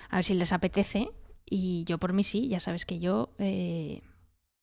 [0.08, 1.10] a ver si les apetece.
[1.44, 4.00] Y yo por mí sí, ya sabes que yo eh,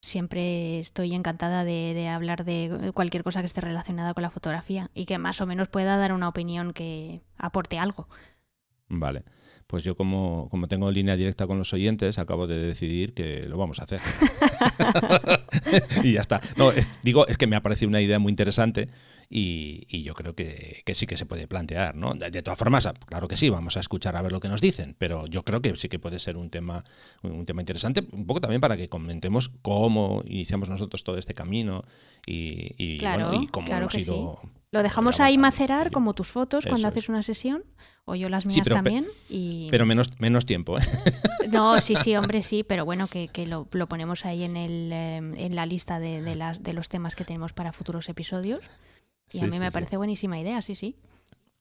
[0.02, 4.90] siempre estoy encantada de, de, hablar de cualquier cosa que esté relacionada con la fotografía
[4.96, 8.08] y que más o menos pueda dar una opinión que aporte algo.
[8.88, 9.26] Vale
[9.68, 13.58] pues yo como, como tengo línea directa con los oyentes, acabo de decidir que lo
[13.58, 14.00] vamos a hacer.
[16.04, 16.42] y ya está.
[16.56, 18.90] No, digo, es que me ha parecido una idea muy interesante
[19.30, 22.14] y, yo creo que, sí que se puede plantear, ¿no?
[22.14, 24.96] De, todas formas, claro que sí, vamos a escuchar a ver lo que nos dicen,
[24.98, 26.84] pero yo creo que sí que puede ser un tema,
[27.24, 31.84] un tema interesante, un poco también para que comentemos cómo iniciamos nosotros todo este camino
[32.26, 33.00] y,
[33.52, 34.40] cómo hemos ido...
[34.76, 37.64] Lo dejamos ahí macerar como tus fotos cuando haces una sesión
[38.04, 39.08] o yo las mías también.
[39.72, 40.78] Pero menos, menos tiempo.
[40.78, 40.82] ¿eh?
[41.50, 45.56] No, sí, sí, hombre, sí, pero bueno, que, lo, ponemos ahí en, el, em, en
[45.56, 48.66] la lista de, las, de los temas que tenemos para futuros episodios.
[49.32, 50.98] Y a mí me parece buenísima idea, sí, sí.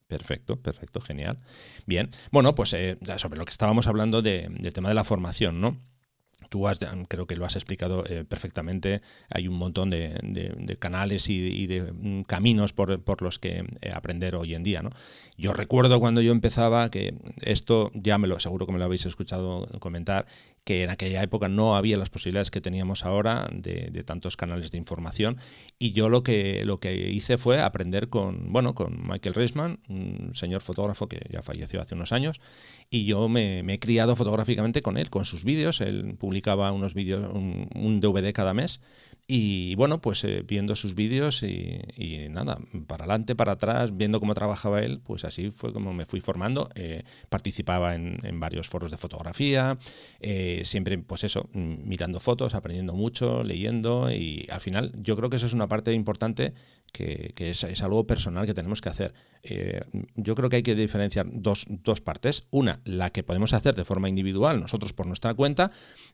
[0.08, 1.38] Perfecto, perfecto, genial.
[1.86, 5.78] Bien, bueno, pues eh, sobre lo que estábamos hablando del tema de la formación, ¿no?
[6.54, 6.68] Tú
[7.08, 9.02] creo que lo has explicado eh, perfectamente.
[9.28, 14.54] Hay un montón de, canales y, de mm, caminos por, los que eh, aprender hoy
[14.54, 14.80] en día.
[14.80, 14.90] ¿no?
[15.36, 19.04] Yo recuerdo cuando yo empezaba que esto, ya me lo seguro que me lo habéis
[19.04, 20.26] escuchado comentar,
[20.62, 24.78] que en aquella época no había las posibilidades que teníamos ahora de, tantos canales de
[24.78, 25.38] información
[25.78, 30.30] y yo lo que, lo que hice fue aprender con, bueno, con Michael Reisman, un
[30.34, 32.40] señor fotógrafo que ya falleció hace unos años
[32.94, 37.28] y yo me, he criado fotográficamente con él, con sus vídeos, él publicaba unos vídeos,
[37.32, 38.80] un DVD cada mes
[39.26, 44.34] y bueno, pues eh, viendo sus vídeos y, nada, para adelante, para atrás, viendo cómo
[44.34, 46.68] trabajaba él, pues así fue como me fui formando.
[46.74, 49.78] Eh, participaba en, varios foros de fotografía,
[50.20, 55.30] eh, siempre pues eso, mm, mirando fotos, aprendiendo mucho, leyendo y al final yo creo
[55.30, 56.52] que eso es una parte importante
[56.92, 59.14] que, es, algo personal que tenemos que hacer.
[60.14, 62.46] Yo creo que hay que diferenciar dos, dos partes.
[62.50, 65.70] Una, la que podemos hacer de forma individual, nosotros por nuestra cuenta,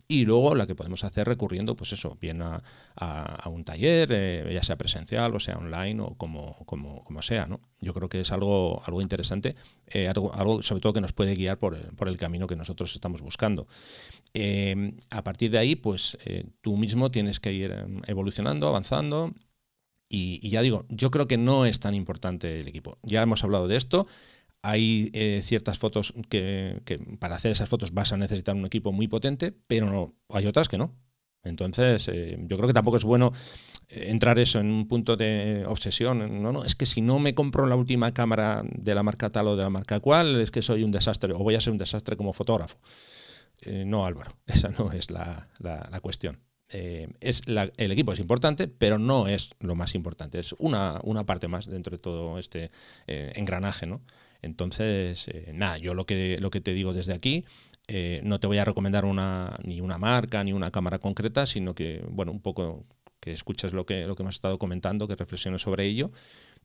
[0.09, 2.63] y luego la que podemos hacer recurriendo, pues eso, bien a
[3.01, 7.47] a, un taller, eh, ya sea presencial o sea online o como, como, como, sea.
[7.47, 7.61] ¿no?
[7.81, 11.35] Yo creo que es algo, algo interesante, eh, algo, algo, sobre todo que nos puede
[11.35, 13.67] guiar por el, por el camino que nosotros estamos buscando.
[14.35, 16.19] Eh, a partir de ahí, pues
[16.61, 19.33] tú mismo tienes que ir em, evolucionando, avanzando.
[20.13, 22.99] Y, ya digo, yo creo que no es tan importante el equipo.
[23.03, 24.09] Ya hemos hablado de esto.
[24.61, 26.83] Hay ciertas fotos que,
[27.21, 30.69] para hacer esas fotos vas a necesitar un equipo muy potente, pero no, hay otras
[30.69, 30.97] que no.
[31.43, 33.33] Entonces, eh, yo creo que tampoco es bueno
[33.89, 36.43] eh, entrar eso en un punto de obsesión.
[36.43, 39.49] No, no, es que si no me compro la última cámara de la marca tal
[39.49, 41.79] o de la marca cual, es que soy un desastre o voy a ser un
[41.79, 42.79] desastre como fotógrafo.
[43.63, 45.49] Eh, no, Álvaro, esa no es la,
[46.03, 46.39] cuestión.
[46.71, 50.39] Es el equipo es importante, pero no es lo más importante.
[50.39, 52.71] Es una, una parte más dentro de todo este
[53.07, 54.01] engranaje, ¿no?
[54.43, 57.45] Entonces, nada, yo lo que, lo que te digo desde aquí
[57.93, 61.75] eh, no te voy a recomendar una, ni una marca ni una cámara concreta, sino
[61.75, 62.85] que, bueno, un poco
[63.19, 66.13] que escuches lo que, lo que hemos estado comentando, que reflexiones sobre ello.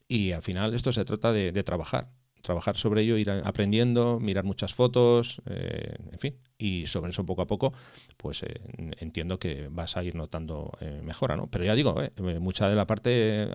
[0.07, 2.09] Y al final esto se trata de, de trabajar
[2.41, 7.41] trabajar sobre ello, ir aprendiendo, mirar muchas fotos, eh, en fin, y sobre eso poco
[7.41, 7.73] a poco,
[8.17, 8.61] pues eh,
[8.99, 11.47] entiendo que vas a ir notando eh, mejora, ¿no?
[11.47, 11.95] Pero ya digo,
[12.39, 13.49] mucha de la parte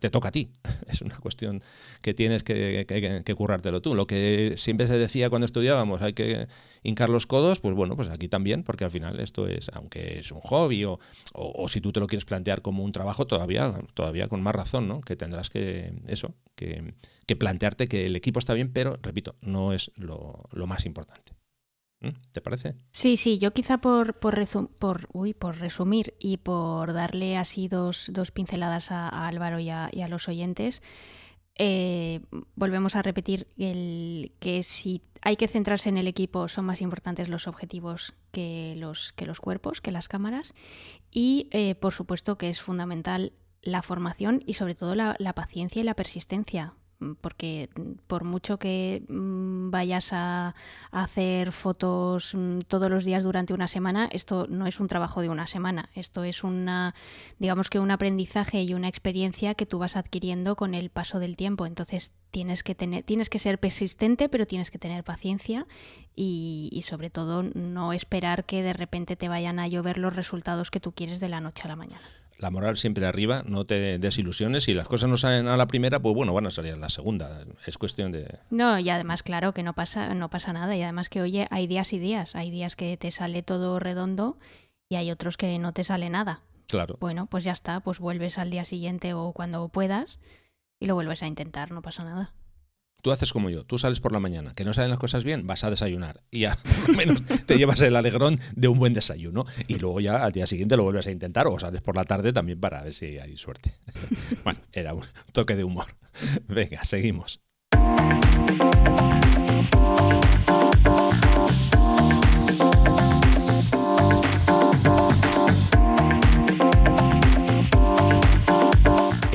[0.00, 0.50] te toca a ti,
[0.88, 1.62] es una cuestión
[2.00, 2.86] que tienes que,
[3.24, 3.94] que, currártelo tú.
[3.94, 6.48] Lo que siempre se decía cuando estudiábamos, hay que
[6.82, 10.32] hincar los codos, pues bueno, pues aquí también, porque al final esto es, aunque es
[10.32, 10.98] un hobby o,
[11.34, 14.88] o, si tú te lo quieres plantear como un trabajo, todavía, todavía con más razón,
[14.88, 15.00] ¿no?
[15.02, 16.94] Que tendrás que, eso, que
[17.28, 21.32] que plantearte que el equipo está bien, pero repito, no es lo, más importante.
[22.00, 22.10] ¿Mm?
[22.32, 22.76] ¿Te parece?
[22.92, 29.26] Sí, sí, yo quizá por, por, resumir y por darle así dos, dos pinceladas a,
[29.26, 30.82] Álvaro y a, los oyentes,
[31.56, 32.20] eh,
[32.54, 37.28] volvemos a repetir el, que si hay que centrarse en el equipo son más importantes
[37.28, 40.54] los objetivos que los, que los cuerpos, que las cámaras
[41.10, 43.32] y eh, por supuesto que es fundamental
[43.62, 46.74] la formación y sobre todo la, paciencia y la persistencia
[47.20, 47.68] porque
[48.06, 50.54] por mucho que mm, vayas a,
[50.90, 55.28] hacer fotos mm, todos los días durante una semana, esto no es un trabajo de
[55.28, 56.94] una semana, esto es una,
[57.38, 61.36] digamos que un aprendizaje y una experiencia que tú vas adquiriendo con el paso del
[61.36, 61.66] tiempo.
[61.66, 65.66] Entonces tienes que tener, tienes que ser persistente, pero tienes que tener paciencia
[66.14, 70.70] y, y sobre todo no esperar que de repente te vayan a llover los resultados
[70.70, 73.98] que tú quieres de la noche a la mañana la moral siempre arriba, no te
[73.98, 74.64] desilusiones.
[74.64, 76.88] Si las cosas no salen a la primera, pues bueno, van a salir a la
[76.88, 77.44] segunda.
[77.66, 78.38] Es cuestión de.
[78.50, 80.76] No, y además, claro, que no pasa, no pasa nada.
[80.76, 82.36] Y además que, oye, hay días y días.
[82.36, 84.38] Hay días que te sale todo redondo
[84.88, 86.42] y hay otros que no te sale nada.
[86.68, 86.96] Claro.
[87.00, 90.20] Bueno, pues ya está, pues vuelves al día siguiente o cuando puedas
[90.78, 92.34] y lo vuelves a intentar, no pasa nada.
[93.00, 95.46] Tú haces como yo, tú sales por la mañana, que no salen las cosas bien,
[95.46, 96.46] vas a desayunar y
[96.88, 100.48] lo menos te llevas el alegrón de un buen desayuno y luego ya al día
[100.48, 103.36] siguiente lo vuelves a intentar o sales por la tarde también para ver si hay
[103.36, 103.72] suerte.
[104.44, 105.86] bueno, era un toque de humor.
[106.48, 107.40] Venga, seguimos.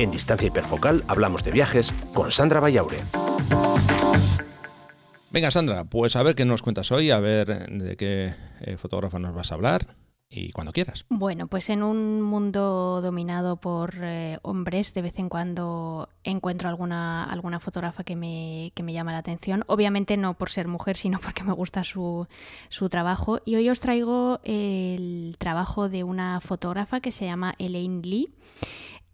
[0.04, 2.98] En Distancia Hiperfocal hablamos de viajes con Sandra Vallaure.
[5.30, 9.18] Venga, Sandra, pues a ver qué nos cuentas hoy, a ver de qué eh, fotógrafa
[9.18, 9.96] nos vas a hablar
[10.28, 11.06] y cuando quieras.
[11.08, 17.24] Bueno, pues en un mundo dominado por eh, hombres, de vez en cuando encuentro alguna,
[17.24, 19.64] alguna fotógrafa que me, que me llama la atención.
[19.68, 22.26] Obviamente no por ser mujer, sino porque me gusta su,
[22.68, 23.38] su trabajo.
[23.46, 28.28] Y hoy os traigo el trabajo de una fotógrafa que se llama Elaine Lee.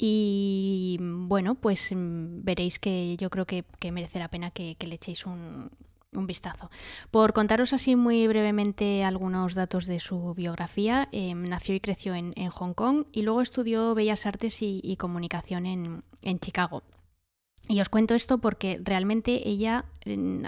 [0.03, 5.71] Y bueno, pues veréis que yo creo que, merece la pena que le echéis un,
[6.13, 6.71] un vistazo.
[7.11, 12.35] Por contaros así muy brevemente algunos datos de su biografía, em, nació y creció en,
[12.51, 16.83] Hong Kong y luego estudió Bellas Artes y, Comunicación en, en Chicago.
[17.69, 19.85] Y os cuento esto porque realmente ella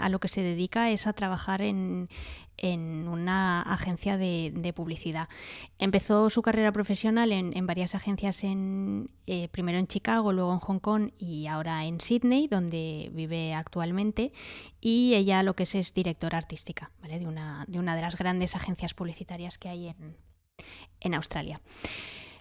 [0.01, 2.09] a lo que se dedica es a trabajar en,
[2.63, 5.27] en una agencia de, publicidad.
[5.79, 10.79] Empezó su carrera profesional en, varias agencias, en, eh, primero en Chicago, luego en Hong
[10.79, 14.31] Kong y ahora en Sydney, donde vive actualmente.
[14.79, 19.57] Y ella lo que es es directora artística de, una, de las grandes agencias publicitarias
[19.57, 19.93] que hay
[21.01, 21.59] en, Australia.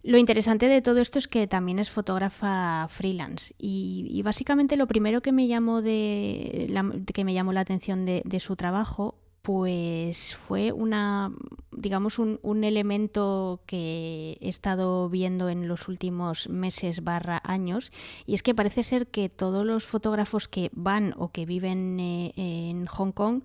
[0.04, 5.20] Lo interesante de todo esto es que también es fotógrafa freelance y, básicamente lo primero
[5.20, 6.70] que me llamó de
[7.12, 11.32] que me llamó la atención de su trabajo pues fue una,
[11.72, 17.90] digamos, un, un, elemento que he estado viendo en los últimos meses barra años,
[18.24, 22.32] y es que parece ser que todos los fotógrafos que van o que viven eh,
[22.36, 23.42] en Hong Kong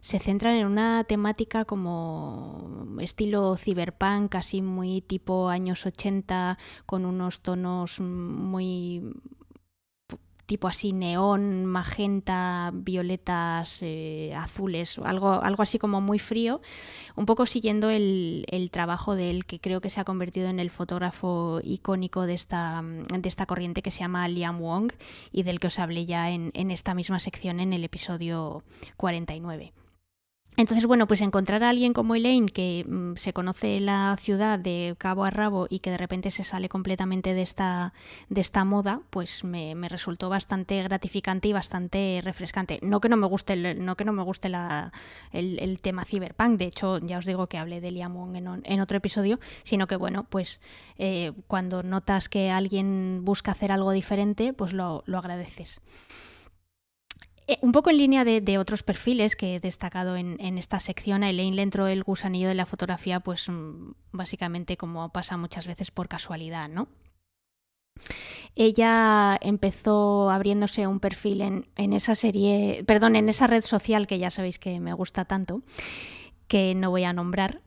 [0.00, 7.40] se centran en una temática como estilo cyberpunk, así muy tipo años 80, con unos
[7.40, 9.02] tonos muy
[10.50, 16.60] tipo así neón, magenta, violetas, eh, azules, algo, algo así como muy frío,
[17.14, 20.70] un poco siguiendo el, trabajo de él, que creo que se ha convertido en el
[20.70, 24.90] fotógrafo icónico de esta, de esta corriente que se llama Liam Wong
[25.30, 28.64] y del que os hablé ya en, en esta misma sección en el episodio
[28.96, 29.72] 49.
[30.60, 34.94] Entonces, bueno, pues encontrar a alguien como Elaine que mm, se conoce la ciudad de
[34.98, 37.94] cabo a rabo y que de repente se sale completamente de esta,
[38.28, 42.78] de esta moda, pues me, resultó bastante gratificante y bastante refrescante.
[42.82, 44.92] No que no me guste el, no que no me guste la,
[45.32, 49.40] el, tema cyberpunk, de hecho ya os digo que hablé de Liam en, otro episodio,
[49.62, 50.60] sino que bueno, pues
[50.98, 55.80] eh, cuando notas que alguien busca hacer algo diferente, pues lo, lo agradeces.
[57.50, 61.30] Eh, un poco en línea de, otros perfiles que he destacado en, esta sección, a
[61.30, 65.90] Elaine le entró el gusanillo de la fotografía, pues mm, básicamente como pasa muchas veces
[65.90, 66.86] por casualidad, ¿no?
[68.54, 74.20] Ella empezó abriéndose un perfil en, en, esa serie, perdón, en esa red social que
[74.20, 75.62] ya sabéis que me gusta tanto,
[76.46, 77.62] que no voy a nombrar,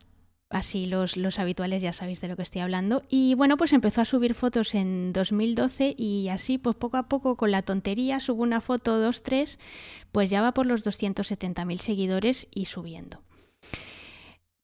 [0.54, 3.04] así los, los, habituales ya sabéis de lo que estoy hablando.
[3.10, 7.36] Y bueno, pues empezó a subir fotos en 2012 y así pues poco a poco
[7.36, 9.60] con la tontería, subo una foto, dos, tres,
[10.12, 13.22] pues ya va por los 270.000 seguidores y subiendo.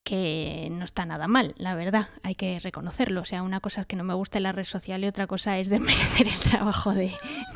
[0.03, 3.21] Que no está nada mal, la verdad, hay que reconocerlo.
[3.21, 5.59] O sea, una cosa es que no me gusta la red social y otra cosa
[5.59, 7.11] es desmerecer el trabajo de,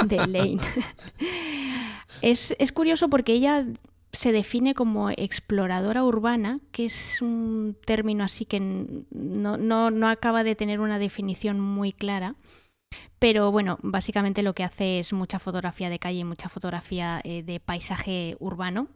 [0.06, 0.62] de Elaine.
[2.22, 3.66] es, es curioso porque ella
[4.14, 10.56] se define como exploradora urbana, que es un término así que no, no, acaba de
[10.56, 12.36] tener una definición muy clara.
[13.18, 17.60] Pero bueno, básicamente lo que hace es mucha fotografía de calle mucha fotografía eh, de
[17.60, 18.88] paisaje urbano.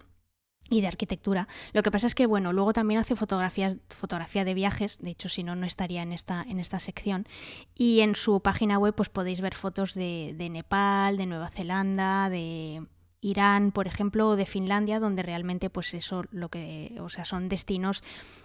[0.70, 1.47] y de arquitectura.
[1.72, 5.30] Lo que pasa es que, bueno, luego también hace fotografías, fotografía de viajes, de hecho,
[5.30, 7.26] si no, no estaría en esta, en esta sección.
[7.74, 12.84] Y en su página web, pues podéis ver fotos de Nepal, de Nueva Zelanda, de,
[13.22, 17.49] Irán, por ejemplo, o de Finlandia, donde realmente, pues eso, lo que, o sea, son
[17.49, 18.03] destinos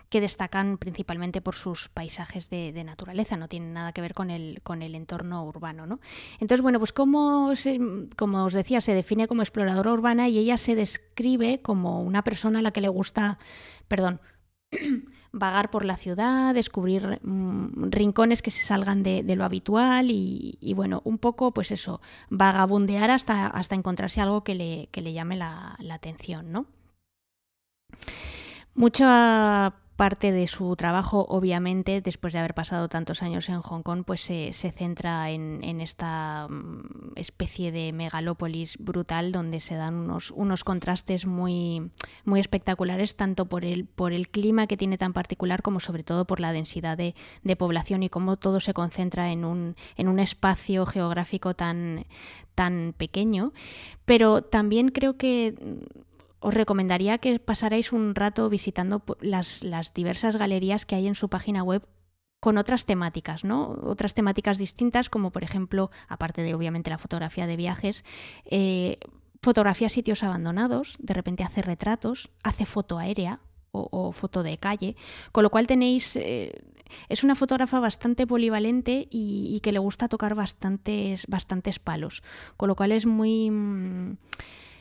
[0.08, 4.60] que destacan principalmente por sus paisajes de, naturaleza, no tienen nada que ver con el,
[4.62, 6.00] con el entorno urbano, ¿no?
[6.34, 7.52] Entonces, bueno, pues como,
[8.16, 12.58] como os decía, se define como exploradora urbana y ella se describe como una persona
[12.58, 13.38] a la que le gusta,
[13.88, 14.20] perdón,
[15.32, 21.02] vagar por la ciudad, descubrir mm, rincones que se salgan de, lo habitual y, bueno,
[21.04, 22.00] un poco pues eso,
[22.30, 26.66] vagabundear hasta, hasta encontrarse algo que le, que le llame la, la atención, ¿no?
[28.74, 34.02] Mucha parte de su trabajo, obviamente, después de haber pasado tantos años en Hong Kong,
[34.04, 40.64] pues se, centra en, esta mm, especie de megalópolis brutal donde se dan unos, unos
[40.64, 41.92] contrastes muy,
[42.24, 46.24] muy espectaculares, tanto por el, por el clima que tiene tan particular como sobre todo
[46.24, 50.18] por la densidad de, de población y cómo todo se concentra en un, en un
[50.18, 52.06] espacio geográfico tan,
[52.56, 53.52] tan pequeño.
[54.04, 55.54] Pero también creo que
[56.42, 59.62] os recomendaría que pasarais un rato visitando las,
[59.94, 61.86] diversas galerías que hay en su página web
[62.40, 63.78] con otras temáticas, ¿no?
[63.84, 68.04] Otras temáticas distintas, como por ejemplo, aparte de obviamente la fotografía de viajes,
[68.44, 68.98] eh,
[69.40, 73.40] fotografía sitios abandonados, de repente hace retratos, hace foto aérea
[73.70, 74.96] o, foto de calle,
[75.30, 76.16] con lo cual tenéis...
[76.16, 76.52] Eh,
[77.08, 82.22] es una fotógrafa bastante polivalente y, que le gusta tocar bastantes, bastantes palos,
[82.58, 83.50] con lo cual es muy...
[83.50, 84.18] Mm,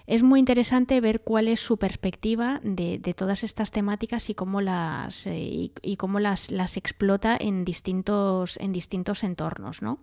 [0.07, 5.27] es muy interesante ver cuál es su perspectiva de, todas estas temáticas y cómo las,
[5.27, 9.81] eh, y, cómo las, las, explota en distintos, en distintos entornos.
[9.81, 9.99] ¿no?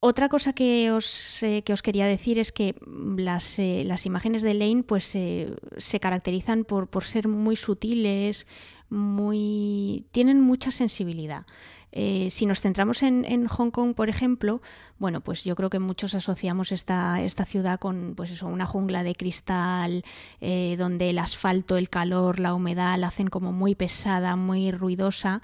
[0.00, 2.74] Otra cosa que os, eh, que os, quería decir es que
[3.16, 8.46] las, eh, las imágenes de Lane pues, se caracterizan por, por, ser muy sutiles,
[8.88, 11.46] muy, tienen mucha sensibilidad.
[11.92, 14.60] Eh, si nos centramos en, Hong Kong, por ejemplo,
[14.98, 17.16] bueno, pues yo creo que muchos asociamos esta,
[17.46, 20.04] ciudad con pues una jungla de cristal,
[20.40, 25.42] eh, donde el asfalto, el calor, la humedad la hacen como muy pesada, muy ruidosa.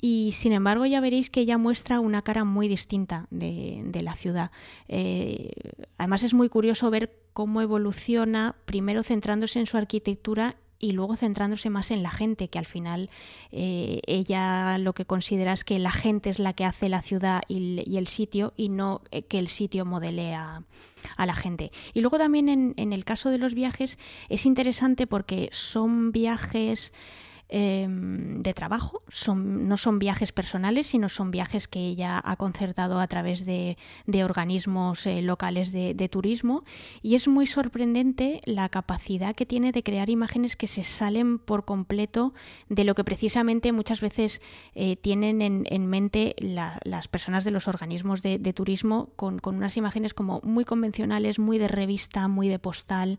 [0.00, 4.50] Y sin embargo ya veréis que ella muestra una cara muy distinta de, la ciudad.
[4.88, 5.52] Eh,
[5.96, 11.70] además es muy curioso ver cómo evoluciona, primero centrándose en su arquitectura y luego centrándose
[11.70, 13.08] más en la gente, que al final
[13.52, 17.40] eh, ella lo que considera es que la gente es la que hace la ciudad
[17.46, 20.64] y, el sitio y no eh, que el sitio modele a,
[21.24, 21.70] la gente.
[21.94, 23.96] Y luego también en, en el caso de los viajes
[24.28, 26.92] es interesante porque son viajes
[27.54, 32.98] Em, de trabajo, son, no son viajes personales, sino son viajes que ella ha concertado
[32.98, 33.76] a través de,
[34.24, 36.64] organismos eh, locales de, turismo.
[37.02, 41.66] Y es muy sorprendente la capacidad que tiene de crear imágenes que se salen por
[41.66, 42.32] completo
[42.70, 44.40] de lo que precisamente muchas veces
[44.74, 50.14] eh, tienen en, mente las personas de los organismos de, turismo con, con unas imágenes
[50.14, 53.18] como muy convencionales, muy de revista, muy de postal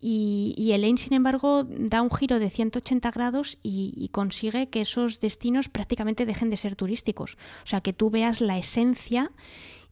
[0.00, 5.68] y, Elaine, sin embargo, da un giro de 180 grados y, consigue que esos destinos
[5.68, 7.38] prácticamente dejen de ser turísticos.
[7.64, 9.32] O sea, que tú veas la esencia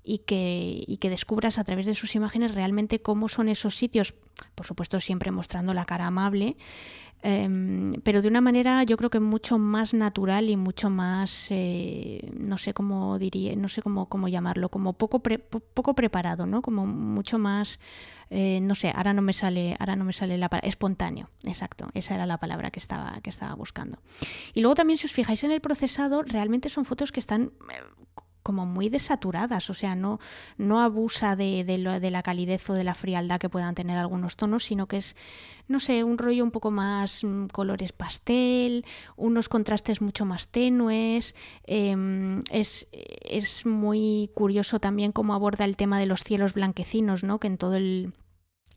[0.05, 4.15] y que, y que descubras a través de sus imágenes realmente cómo son esos sitios,
[4.55, 6.57] por supuesto siempre mostrando la cara amable,
[7.25, 12.29] Em, pero de una manera yo creo que mucho más natural y mucho más, eh,
[12.37, 16.63] no sé cómo diría, no sé cómo, cómo llamarlo, como poco, poco preparado, ¿no?
[16.63, 17.79] Como mucho más,
[18.29, 21.87] eh, no sé, ahora no me sale, ahora no me sale la palabra, espontáneo, exacto,
[21.95, 23.99] esa era la palabra que estaba, que estaba buscando.
[24.53, 27.83] Y luego también si os fijáis en el procesado, realmente son fotos que están eh,
[28.43, 30.20] como muy desaturadas, o sea, no,
[30.57, 34.64] no abusa de, de, la calidez o de la frialdad que puedan tener algunos tonos,
[34.64, 35.16] sino que es,
[35.68, 38.84] no sé, un rollo un poco más mm, colores pastel,
[39.16, 41.34] unos contrastes mucho más tenues.
[41.64, 47.38] Em, es, es muy curioso también cómo aborda el tema de los cielos blanquecinos, ¿no?
[47.38, 48.12] que en todo el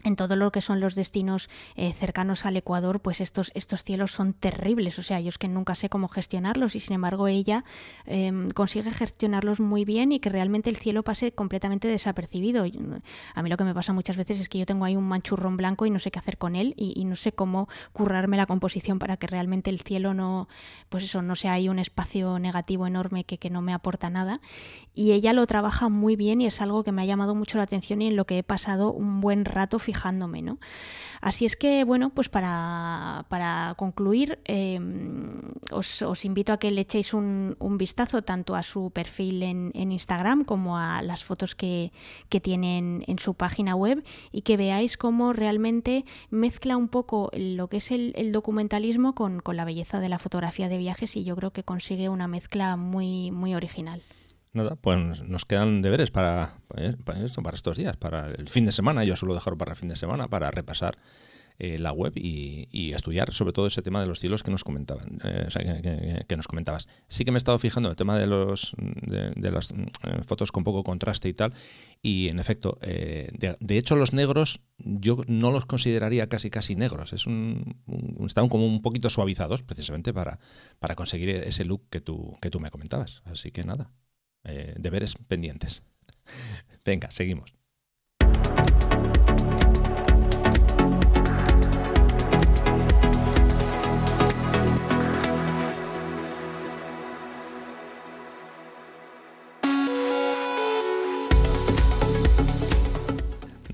[0.06, 4.12] en todo lo que son los destinos eh, cercanos al Ecuador, pues estos, estos cielos
[4.12, 4.99] son terribles.
[4.99, 7.66] O sea, yo es que nunca sé cómo gestionarlos y sin embargo ella
[8.06, 12.66] em, consigue gestionarlos muy bien y que realmente el cielo pase completamente desapercibido.
[13.34, 15.58] A mí lo que me pasa muchas veces es que yo tengo ahí un manchurrón
[15.58, 18.99] blanco y no sé qué hacer con él y, no sé cómo currarme la composición
[18.99, 20.47] para que realmente el cielo no,
[20.89, 24.39] pues eso, no sea ahí un espacio negativo enorme que, que no me aporta nada.
[24.93, 27.64] Y ella lo trabaja muy bien y es algo que me ha llamado mucho la
[27.64, 29.80] atención y en lo que he pasado un buen rato
[30.41, 30.60] ¿no?
[31.22, 35.41] Así es que, bueno, pues para, para concluir, em,
[35.72, 39.72] os, os, invito a que le echéis un, un vistazo tanto a su perfil en,
[39.74, 41.91] en, Instagram como a las fotos que,
[42.30, 47.68] que tienen en su página web y que veáis cómo realmente mezcla un poco lo
[47.70, 51.24] que es el, el documentalismo con, con la belleza de la fotografía de viajes y
[51.24, 54.02] yo creo que consigue una mezcla muy, muy original.
[54.56, 56.60] Nada, pues nos quedan deberes para,
[57.03, 59.03] para, esto, para estos días, para el fin de semana.
[59.03, 60.97] Yo suelo dejarlo para el fin de semana para repasar
[61.60, 65.20] eh, la web y, estudiar sobre todo ese tema de los cielos que nos comentaban,
[65.26, 66.88] eh, que, nos comentabas.
[67.10, 70.22] Sí que me he estado fijando en el tema de los de, de las eh,
[70.26, 71.53] fotos con poco contraste y tal,
[72.01, 76.78] y en efecto, eh, de, de, hecho los negros yo no los consideraría casi casi
[76.78, 80.39] negros, es un, un, están como un poquito suavizados precisamente para,
[80.80, 83.22] para conseguir ese look que tú, que tú me comentabas.
[83.26, 83.91] Así que nada,
[84.46, 85.84] eh, deberes pendientes.
[86.86, 87.54] Venga, seguimos.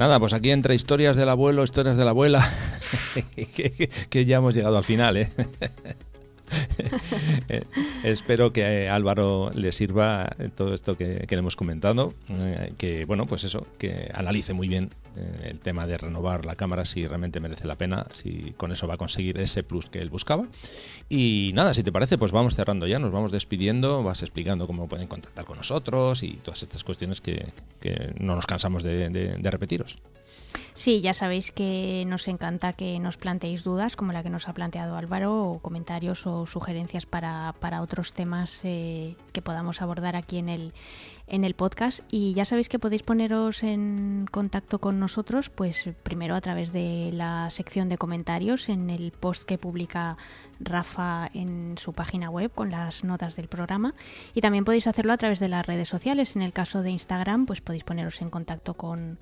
[0.02, 2.52] Nada, pues aquí entre historias del abuelo, historias de la abuela,
[3.36, 5.30] que, que, ya hemos llegado al final, ¿eh?
[7.50, 7.64] eh,
[8.04, 13.26] espero que Álvaro le sirva todo esto que, que le hemos comentado, eh, que bueno,
[13.26, 17.40] pues eso, que analice muy bien eh, el tema de renovar la cámara si realmente
[17.40, 20.48] merece la pena, si con eso va a conseguir ese plus que él buscaba.
[21.10, 24.88] Y nada, si te parece, pues vamos cerrando ya, nos vamos despidiendo, vas explicando cómo
[24.88, 29.52] pueden contactar con nosotros y todas estas cuestiones que, que no nos cansamos de, de,
[29.52, 29.98] repetiros.
[30.74, 34.54] Sí, ya sabéis que nos encanta que nos planteéis dudas como la que nos ha
[34.54, 40.38] planteado Álvaro o comentarios o sugerencias para, para otros temas eh, que podamos abordar aquí
[40.38, 40.74] en el,
[41.32, 42.02] en el podcast.
[42.12, 47.10] Y ya sabéis que podéis poneros en contacto con nosotros pues primero a través de
[47.14, 50.18] la sección de comentarios en el post que publica
[50.60, 53.96] Rafa en su página web con las notas del programa.
[54.34, 56.36] Y también podéis hacerlo a través de las redes sociales.
[56.36, 59.18] En el caso de Instagram pues podéis poneros en contacto con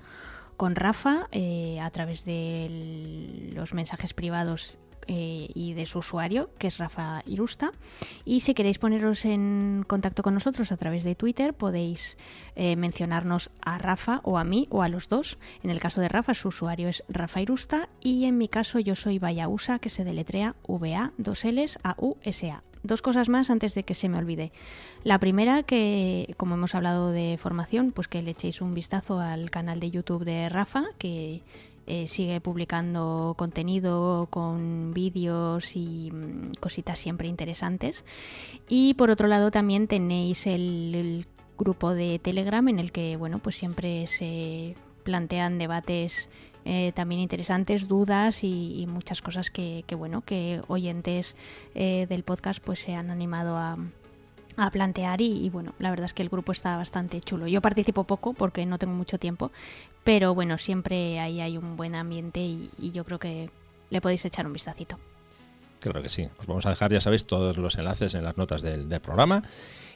[0.56, 4.76] con Rafa eh, a través de los mensajes privados
[5.12, 7.72] eh, y de su usuario, que es Rafa Irusta.
[8.24, 12.16] Y si queréis poneros en contacto con nosotros a través de Twitter, podéis
[12.54, 15.36] eh, mencionarnos a Rafa o a mí o a los dos.
[15.64, 18.94] En el caso de Rafa, su usuario es Rafa Irusta y en mi caso yo
[18.94, 23.50] soy Vayausa, que se deletrea VA, dos Ls, A, U, S, A dos cosas más
[23.50, 24.52] antes de que se me olvide.
[25.04, 29.50] La primera, que como hemos hablado de formación, pues que le echéis un vistazo al
[29.50, 31.42] canal de YouTube de Rafa, que
[31.86, 38.04] eh, sigue publicando contenido con vídeos y mmm, cositas siempre interesantes.
[38.68, 41.26] Y por otro lado también tenéis el,
[41.58, 46.30] grupo de Telegram en el que, bueno, pues siempre se plantean debates
[46.64, 51.36] eh, también interesantes, dudas y, y muchas cosas que, que, bueno, que oyentes
[51.74, 53.76] eh, del podcast pues se han animado a,
[54.56, 57.46] a plantear y, bueno, la verdad es que el grupo está bastante chulo.
[57.46, 59.50] Yo participo poco porque no tengo mucho tiempo,
[60.04, 63.50] pero bueno, siempre ahí hay un buen ambiente y, yo creo que
[63.90, 64.98] le podéis echar un vistacito.
[65.80, 66.28] Claro que sí.
[66.38, 69.42] Os vamos a dejar, ya sabéis, todos los enlaces en las notas del programa.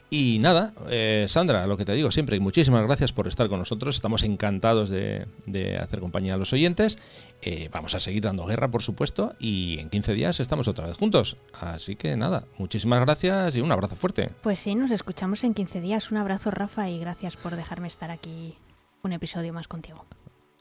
[0.09, 3.95] Y nada, eh, Sandra, lo que te digo siempre, muchísimas gracias por estar con nosotros.
[3.95, 6.97] Estamos encantados de, de hacer compañía a los oyentes.
[7.41, 10.97] Eh, vamos a seguir dando guerra, por supuesto, y en 15 días estamos otra vez
[10.97, 11.37] juntos.
[11.59, 14.29] Así que nada, muchísimas gracias y un abrazo fuerte.
[14.41, 16.11] Pues sí, nos escuchamos en 15 días.
[16.11, 18.55] Un abrazo, Rafa, y gracias por dejarme estar aquí
[19.01, 20.05] un episodio más contigo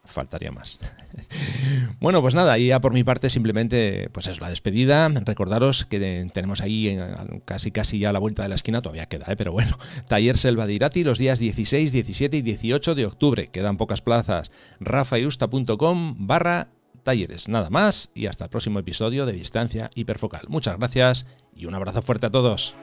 [0.04, 0.78] faltaría más.
[2.00, 5.08] bueno, pues nada, y ya por mi parte simplemente pues es la despedida.
[5.08, 6.96] Recordaros que tenemos ahí
[7.44, 9.36] casi casi ya a la vuelta de la esquina, todavía queda, ¿eh?
[9.36, 9.78] pero bueno,
[10.08, 13.48] Taller Selva de Irati los días 16, 17 y 18 de octubre.
[13.48, 14.52] Quedan pocas plazas.
[14.80, 16.68] rafayusta.com barra
[17.02, 17.48] talleres.
[17.48, 20.46] Nada más y hasta el próximo episodio de Distancia Hiperfocal.
[20.48, 22.74] Muchas gracias y un abrazo fuerte a todos.